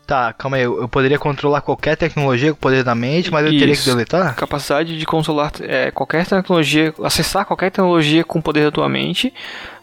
[0.08, 0.64] Tá, calma aí.
[0.64, 3.74] Eu, eu poderia controlar qualquer tecnologia com o poder da mente, mas eu teria que
[3.74, 3.90] Isso.
[3.90, 4.36] deletar?
[4.36, 9.34] Capacidade de controlar é, qualquer tecnologia, acessar qualquer tecnologia com o poder da tua mente,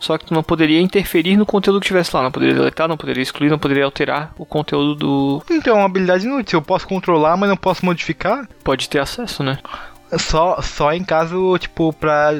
[0.00, 2.96] só que tu não poderia interferir no conteúdo que tivesse lá, não poderia deletar, não
[2.96, 5.42] poderia excluir, não poderia alterar o conteúdo do.
[5.50, 6.58] Então, é uma habilidade inútil.
[6.58, 8.48] Eu posso controlar, mas não posso modificar.
[8.64, 9.58] Pode ter acesso, né?
[10.18, 12.30] Só, só em caso, tipo, pra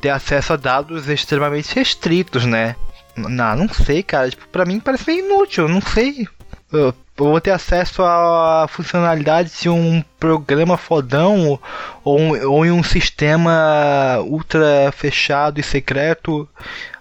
[0.00, 2.76] ter acesso a dados extremamente restritos, né?
[3.16, 4.30] Não, não sei, cara.
[4.30, 5.66] Tipo, pra mim parece meio inútil.
[5.66, 6.28] Não sei.
[6.72, 11.58] Eu, eu vou ter acesso à funcionalidade de um programa fodão
[12.04, 16.48] ou, ou em um sistema ultra fechado e secreto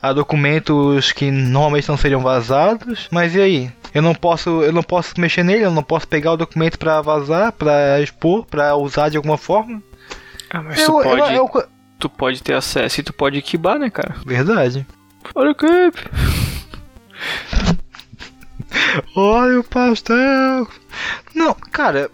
[0.01, 3.07] a documentos que normalmente não seriam vazados.
[3.11, 3.72] Mas e aí?
[3.93, 7.01] Eu não posso, eu não posso mexer nele, eu não posso pegar o documento pra
[7.01, 9.82] vazar, pra expor, pra usar de alguma forma.
[10.49, 11.63] Ah, mas Eu- tu, eu- pode, eu-
[11.99, 14.15] tu pode ter acesso e tu pode kibar, né, cara?
[14.26, 14.86] Verdade.
[15.36, 15.55] Olha o!
[19.15, 20.68] Olha o pastel.
[21.34, 22.09] Não, cara,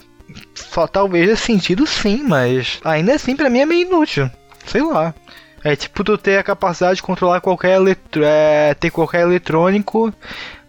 [0.53, 4.29] só talvez esse sentido sim, mas ainda assim pra mim é meio inútil.
[4.65, 5.13] Sei lá.
[5.63, 8.21] É tipo tu ter a capacidade de controlar qualquer eletro...
[8.25, 10.13] é, ter qualquer eletrônico,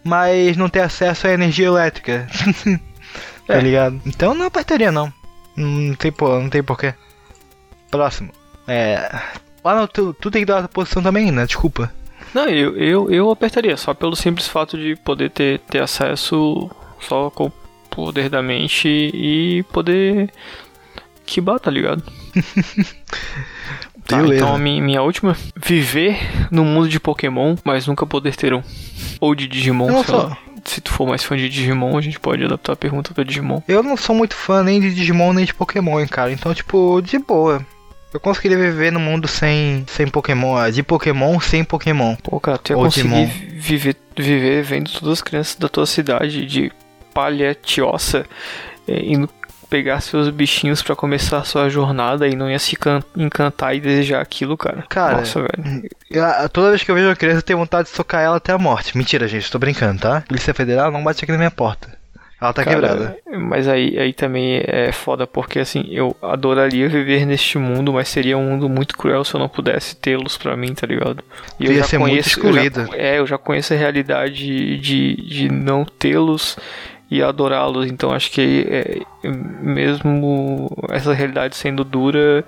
[0.03, 2.27] mas não ter acesso à energia elétrica.
[3.45, 3.59] tá É.
[3.59, 4.01] ligado?
[4.05, 5.11] Então não apertaria não.
[5.55, 6.93] Não tem por, não tem porquê.
[7.91, 8.31] Próximo.
[8.67, 9.09] É.
[9.63, 11.45] Ah não, tu, tu tem que dar a posição também, né?
[11.45, 11.91] Desculpa.
[12.35, 16.69] Não, eu, eu, eu apertaria, só pelo simples fato de poder ter, ter acesso
[16.99, 17.53] só com o
[17.89, 20.29] poder da mente e poder
[21.25, 22.03] kibar, tá ligado?
[24.07, 24.35] Tá, Beleza.
[24.35, 26.19] então a minha, minha última, viver
[26.51, 28.61] no mundo de Pokémon, mas nunca poder ter um.
[29.19, 30.37] Ou de Digimon, Não, sei só- lá.
[30.63, 33.61] Se tu for mais fã de Digimon, a gente pode adaptar a pergunta pra Digimon.
[33.67, 36.31] Eu não sou muito fã nem de Digimon nem de Pokémon, cara.
[36.31, 37.65] Então, tipo, de boa.
[38.15, 42.15] Eu conseguiria viver no mundo sem, sem Pokémon, ah, de Pokémon sem Pokémon.
[42.23, 46.45] Pô, cara, tu ia Ou conseguir viver, viver vendo todas as crianças da tua cidade
[46.45, 46.71] de
[47.13, 48.25] palha tiossa
[48.87, 49.29] é, indo
[49.69, 53.81] pegar seus bichinhos pra começar a sua jornada e não ia se can- encantar e
[53.81, 54.85] desejar aquilo, cara.
[54.87, 55.89] Cara, Nossa, velho.
[56.09, 58.37] Eu, ah, toda vez que eu vejo uma criança, eu tenho vontade de socar ela
[58.37, 58.97] até a morte.
[58.97, 60.21] Mentira, gente, tô brincando, tá?
[60.25, 61.89] Polícia Federal não bate aqui na minha porta.
[62.41, 63.17] Ela tá Cara, quebrada.
[63.39, 68.37] Mas aí, aí também é foda, porque assim, eu adoraria viver neste mundo, mas seria
[68.37, 71.23] um mundo muito cruel se eu não pudesse tê-los pra mim, tá ligado?
[71.59, 72.89] E Tu ia ser muito eu já- excluído.
[72.93, 76.57] é, eu já conheço a realidade de, de não tê-los
[77.09, 79.01] e adorá-los, então acho que é,
[79.61, 82.43] mesmo essa realidade sendo dura,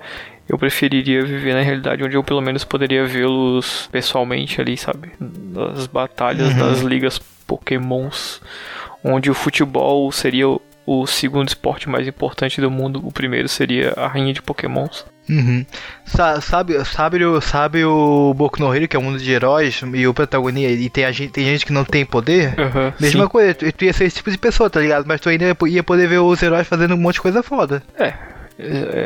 [0.48, 5.10] eu preferiria viver na realidade onde eu pelo menos poderia vê-los pessoalmente ali, sabe?
[5.20, 6.58] Das batalhas, Uhum.
[6.58, 8.40] das ligas pokémons,
[9.04, 13.92] onde o futebol seria o- o segundo esporte mais importante do mundo, o primeiro seria
[13.96, 15.04] a rainha de pokémons.
[15.28, 15.66] Uhum.
[16.06, 19.82] Sa- sabe, sabe, o, sabe o Boku no Hero, que é um mundo de heróis,
[19.94, 22.58] e o protagonista, e tem, a gente, tem gente que não tem poder?
[22.58, 23.28] Aham, Mesma sim.
[23.28, 25.04] coisa, tu, tu ia ser esse tipo de pessoa, tá ligado?
[25.06, 27.82] Mas tu ainda ia poder ver os heróis fazendo um monte de coisa foda.
[27.98, 28.14] É,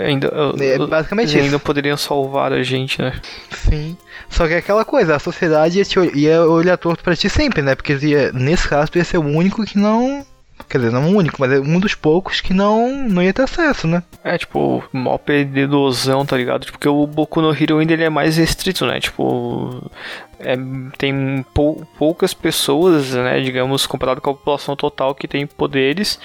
[0.06, 1.44] ainda, É basicamente eles isso.
[1.44, 3.12] ainda poderiam salvar a gente, né?
[3.50, 3.96] Sim.
[4.28, 7.60] Só que é aquela coisa, a sociedade ia, te, ia olhar torto pra ti sempre,
[7.62, 7.74] né?
[7.74, 10.24] Porque ia, nesse caso tu ia ser o único que não.
[10.68, 13.42] Quer dizer, não o único, mas é um dos poucos que não, não ia ter
[13.42, 14.02] acesso, né?
[14.24, 16.64] É, tipo, mó perdedozão, tá ligado?
[16.64, 18.98] Tipo, Porque o Boku no Hero ainda ele é mais restrito, né?
[19.00, 19.90] Tipo,
[20.40, 20.56] é,
[20.98, 23.40] tem pou- poucas pessoas, né?
[23.40, 26.18] Digamos, comparado com a população total que tem poderes.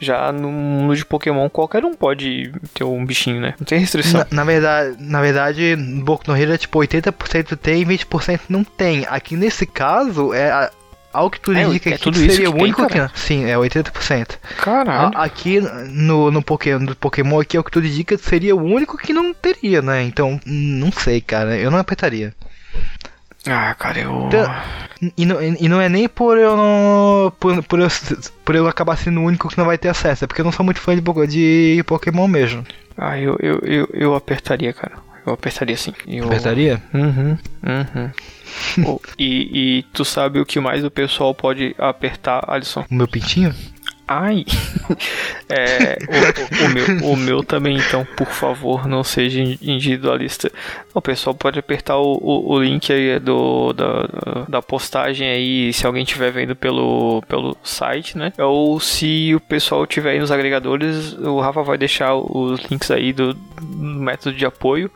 [0.00, 3.54] Já no mundo de Pokémon, qualquer um pode ter um bichinho, né?
[3.58, 4.20] Não tem restrição.
[4.20, 8.64] Na, na verdade, na verdade, Boku no Hero é tipo 80% tem e 20% não
[8.64, 9.06] tem.
[9.08, 10.70] Aqui nesse caso, é a,
[11.14, 13.08] Ao que tudo É, indica é tudo isso seria que o tem, único cara?
[13.14, 13.20] que.
[13.20, 14.36] Sim, é 80%.
[14.58, 15.16] Caralho.
[15.16, 18.98] A- aqui no, no, Pokémon, no Pokémon aqui, ao que tudo indica, seria o único
[18.98, 20.02] que não teria, né?
[20.02, 21.56] Então, não sei, cara.
[21.56, 22.34] Eu não apertaria.
[23.46, 24.26] Ah, cara, eu.
[24.26, 24.54] Então-
[25.18, 27.32] E não, e não é nem por eu não.
[27.38, 27.88] Por, por, eu,
[28.44, 30.52] por eu acabar sendo o único que não vai ter acesso, é porque eu não
[30.52, 32.64] sou muito fã de, Poké- de Pokémon mesmo.
[32.96, 34.92] Ah, eu, eu, eu, eu apertaria, cara.
[35.26, 35.92] Eu apertaria sim.
[36.06, 36.26] Eu...
[36.26, 36.82] Apertaria?
[36.92, 38.10] Uhum, uhum.
[38.86, 42.84] Oh, e, e tu sabe o que mais o pessoal pode apertar, Alisson?
[42.88, 43.52] O meu pintinho?
[44.06, 44.44] Ai!
[45.48, 50.50] É, o, o- meu, o meu também, então, por favor, não seja individualista.
[50.92, 55.86] O pessoal pode apertar o, o, o link aí do, da, da postagem aí, se
[55.86, 58.32] alguém estiver vendo pelo, pelo site, né?
[58.38, 63.12] Ou se o pessoal tiver aí nos agregadores, o Rafa vai deixar os links aí
[63.12, 64.90] do, do método de apoio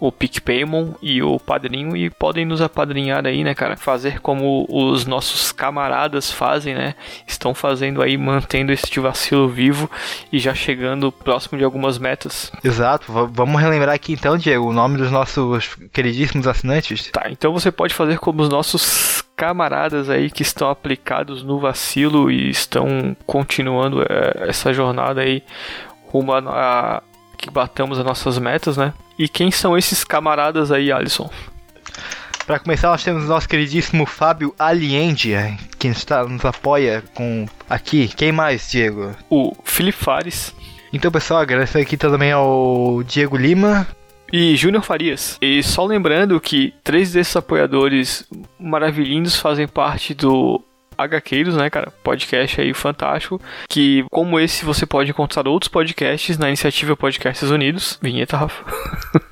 [0.00, 3.76] o PicPaymon e o Padrinho e podem nos apadrinhar aí, né, cara?
[3.76, 6.94] Fazer como os nossos camaradas fazem, né?
[7.26, 9.90] Estão fazendo aí, mantendo este vacilo vivo
[10.32, 12.50] e já chegando próximo de algumas metas.
[12.64, 13.12] Exato.
[13.12, 17.10] V- vamos relembrar aqui então, Diego, o nome dos nossos queridíssimos assinantes.
[17.10, 22.30] Tá, então você pode fazer como os nossos camaradas aí que estão aplicados no vacilo
[22.30, 25.42] e estão continuando é, essa jornada aí
[26.08, 27.02] rumo a, a
[27.38, 28.92] que batamos as nossas metas, né?
[29.20, 31.28] E quem são esses camaradas aí, Alisson?
[32.46, 38.08] Para começar, nós temos o nosso queridíssimo Fábio Aliendia, que está, nos apoia com aqui.
[38.08, 39.14] Quem mais, Diego?
[39.28, 40.54] O Felipe Fares,
[40.90, 43.86] Então, pessoal, agradecer aqui também ao Diego Lima.
[44.32, 45.36] e Júnior Farias.
[45.42, 48.24] E só lembrando que três desses apoiadores
[48.58, 50.64] maravilhindos fazem parte do
[51.04, 51.92] HQueiros, né, cara?
[52.02, 53.40] Podcast aí fantástico.
[53.68, 57.98] Que, como esse, você pode encontrar outros podcasts na iniciativa Podcasts Unidos.
[58.02, 58.64] Vinheta, Rafa.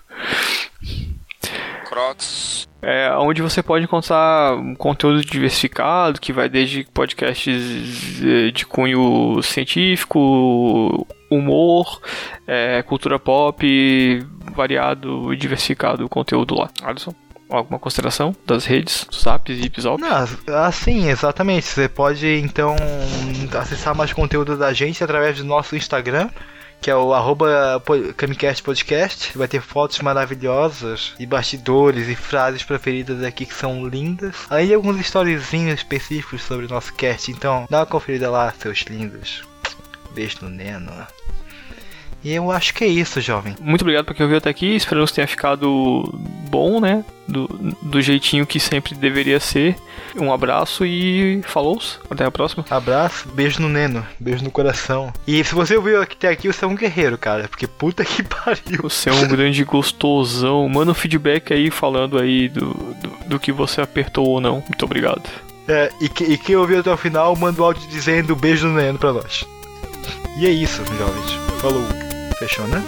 [1.88, 2.68] Crocs.
[2.80, 9.42] É, onde você pode encontrar um conteúdo diversificado, que vai desde podcasts eh, de cunho
[9.42, 12.00] científico, humor,
[12.46, 16.70] eh, cultura pop, variado e diversificado o conteúdo lá.
[16.82, 17.12] Alisson,
[17.48, 20.00] alguma consideração das redes, Zap, Zip, Zop?
[20.00, 20.26] Não,
[20.64, 21.66] assim, exatamente.
[21.66, 22.76] Você pode então
[23.58, 26.28] acessar mais conteúdo da gente através do nosso Instagram,
[26.80, 27.82] que é o arroba
[28.16, 29.36] Camicast Podcast.
[29.36, 34.34] Vai ter fotos maravilhosas e bastidores e frases preferidas aqui que são lindas.
[34.64, 37.30] De alguns storyzinhos específicos sobre o nosso cast.
[37.30, 39.42] Então dá uma conferida lá, seus lindos.
[40.14, 40.92] Beijo no Neno.
[42.28, 43.56] E eu acho que é isso, jovem.
[43.58, 44.74] Muito obrigado por quem ouviu até aqui.
[44.76, 46.02] Esperamos que tenha ficado
[46.50, 47.02] bom, né?
[47.26, 47.46] Do,
[47.80, 49.76] do jeitinho que sempre deveria ser.
[50.14, 51.80] Um abraço e falou.
[52.10, 52.66] Até a próxima.
[52.68, 55.10] Abraço, beijo no Neno, beijo no coração.
[55.26, 57.48] E se você ouviu até aqui, você é um guerreiro, cara.
[57.48, 58.82] Porque puta que pariu.
[58.82, 60.68] Você é um grande gostosão.
[60.68, 64.56] Manda um feedback aí falando aí do, do, do que você apertou ou não.
[64.68, 65.22] Muito obrigado.
[65.66, 68.74] É, e, que- e quem ouviu até o final, manda o áudio dizendo beijo no
[68.74, 69.46] Neno pra nós.
[70.38, 71.32] E é isso, jovens.
[71.60, 72.07] Falou.
[72.38, 72.80] Fechou, né?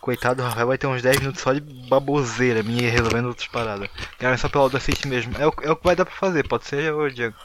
[0.00, 3.88] Coitado do Rafael vai ter uns 10 minutos só de baboseira minha resolvendo outras paradas.
[4.18, 5.36] Cara, é só pelo Audacity mesmo.
[5.36, 7.36] É o, é o que vai dar pra fazer, pode ser, ô Diego?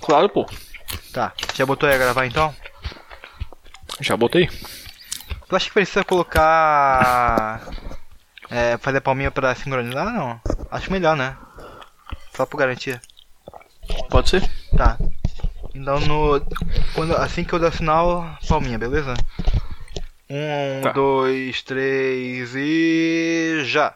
[0.00, 0.46] Claro, pô.
[1.12, 2.54] Tá, já botou aí a gravar então?
[4.00, 4.48] Já botei.
[5.48, 7.60] Tu acha que precisa colocar.
[8.50, 10.06] É, fazer a palminha pra sincronizar?
[10.12, 10.40] Não.
[10.70, 11.36] Acho melhor, né?
[12.34, 13.00] Só por garantia.
[14.08, 14.50] Pode ser?
[14.76, 14.96] Tá.
[15.74, 16.40] Então no.
[16.94, 19.14] Quando, assim que eu der sinal, palminha, beleza?
[20.28, 20.92] Um, Tá.
[20.92, 23.62] dois, três e.
[23.64, 23.94] já!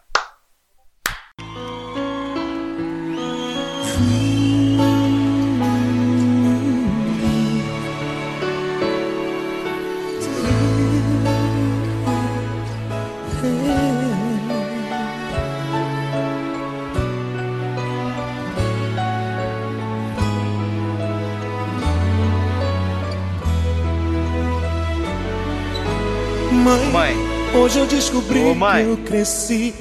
[27.75, 29.75] Hoje eu descobri Ô, que eu cresci.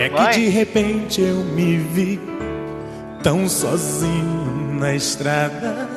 [0.00, 0.32] É que Mãe.
[0.32, 2.20] de repente eu me vi
[3.22, 5.88] tão sozinho na estrada.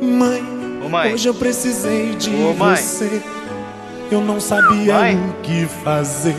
[0.00, 0.42] Mãe,
[0.84, 1.12] Ô, mãe.
[1.12, 3.20] hoje eu precisei de Ô, você.
[4.10, 5.16] Eu não sabia Mãe.
[5.16, 6.36] o que fazer.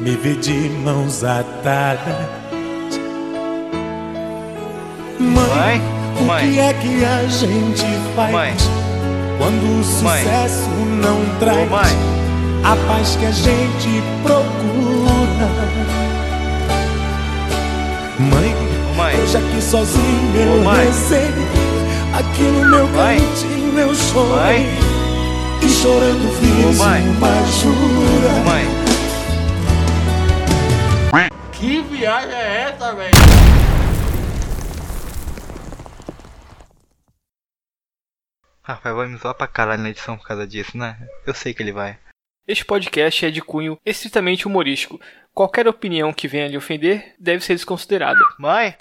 [0.00, 2.26] Me vi de mãos atadas.
[5.18, 5.80] Mãe,
[6.20, 7.84] o que é que a gente
[8.14, 8.87] faz?
[9.50, 9.60] Mãe?
[9.60, 10.22] Quando o Mãe.
[10.24, 10.68] sucesso
[11.02, 11.96] não Ô traz mãe,
[12.64, 15.48] a paz que a gente procura.
[18.18, 18.54] Mãe,
[18.90, 20.84] ô mãe, hoje aqui sozinho eu mãe.
[20.84, 21.32] rezei.
[22.18, 23.18] Aqui no meu Mãe.
[23.20, 24.36] cantinho eu chorei.
[24.36, 24.78] mãe,
[25.62, 27.02] E chorando fiz Ô, mãe.
[27.08, 28.34] uma jura.
[28.34, 28.78] ô mãe.
[31.52, 33.10] Que viagem é essa, velho?
[38.68, 40.98] Rafael vai me zoar pra caralho na edição por causa disso, né?
[41.26, 41.98] Eu sei que ele vai.
[42.46, 45.00] Este podcast é de cunho estritamente humorístico.
[45.32, 48.20] Qualquer opinião que venha lhe ofender deve ser desconsiderada.
[48.38, 48.76] Mãe?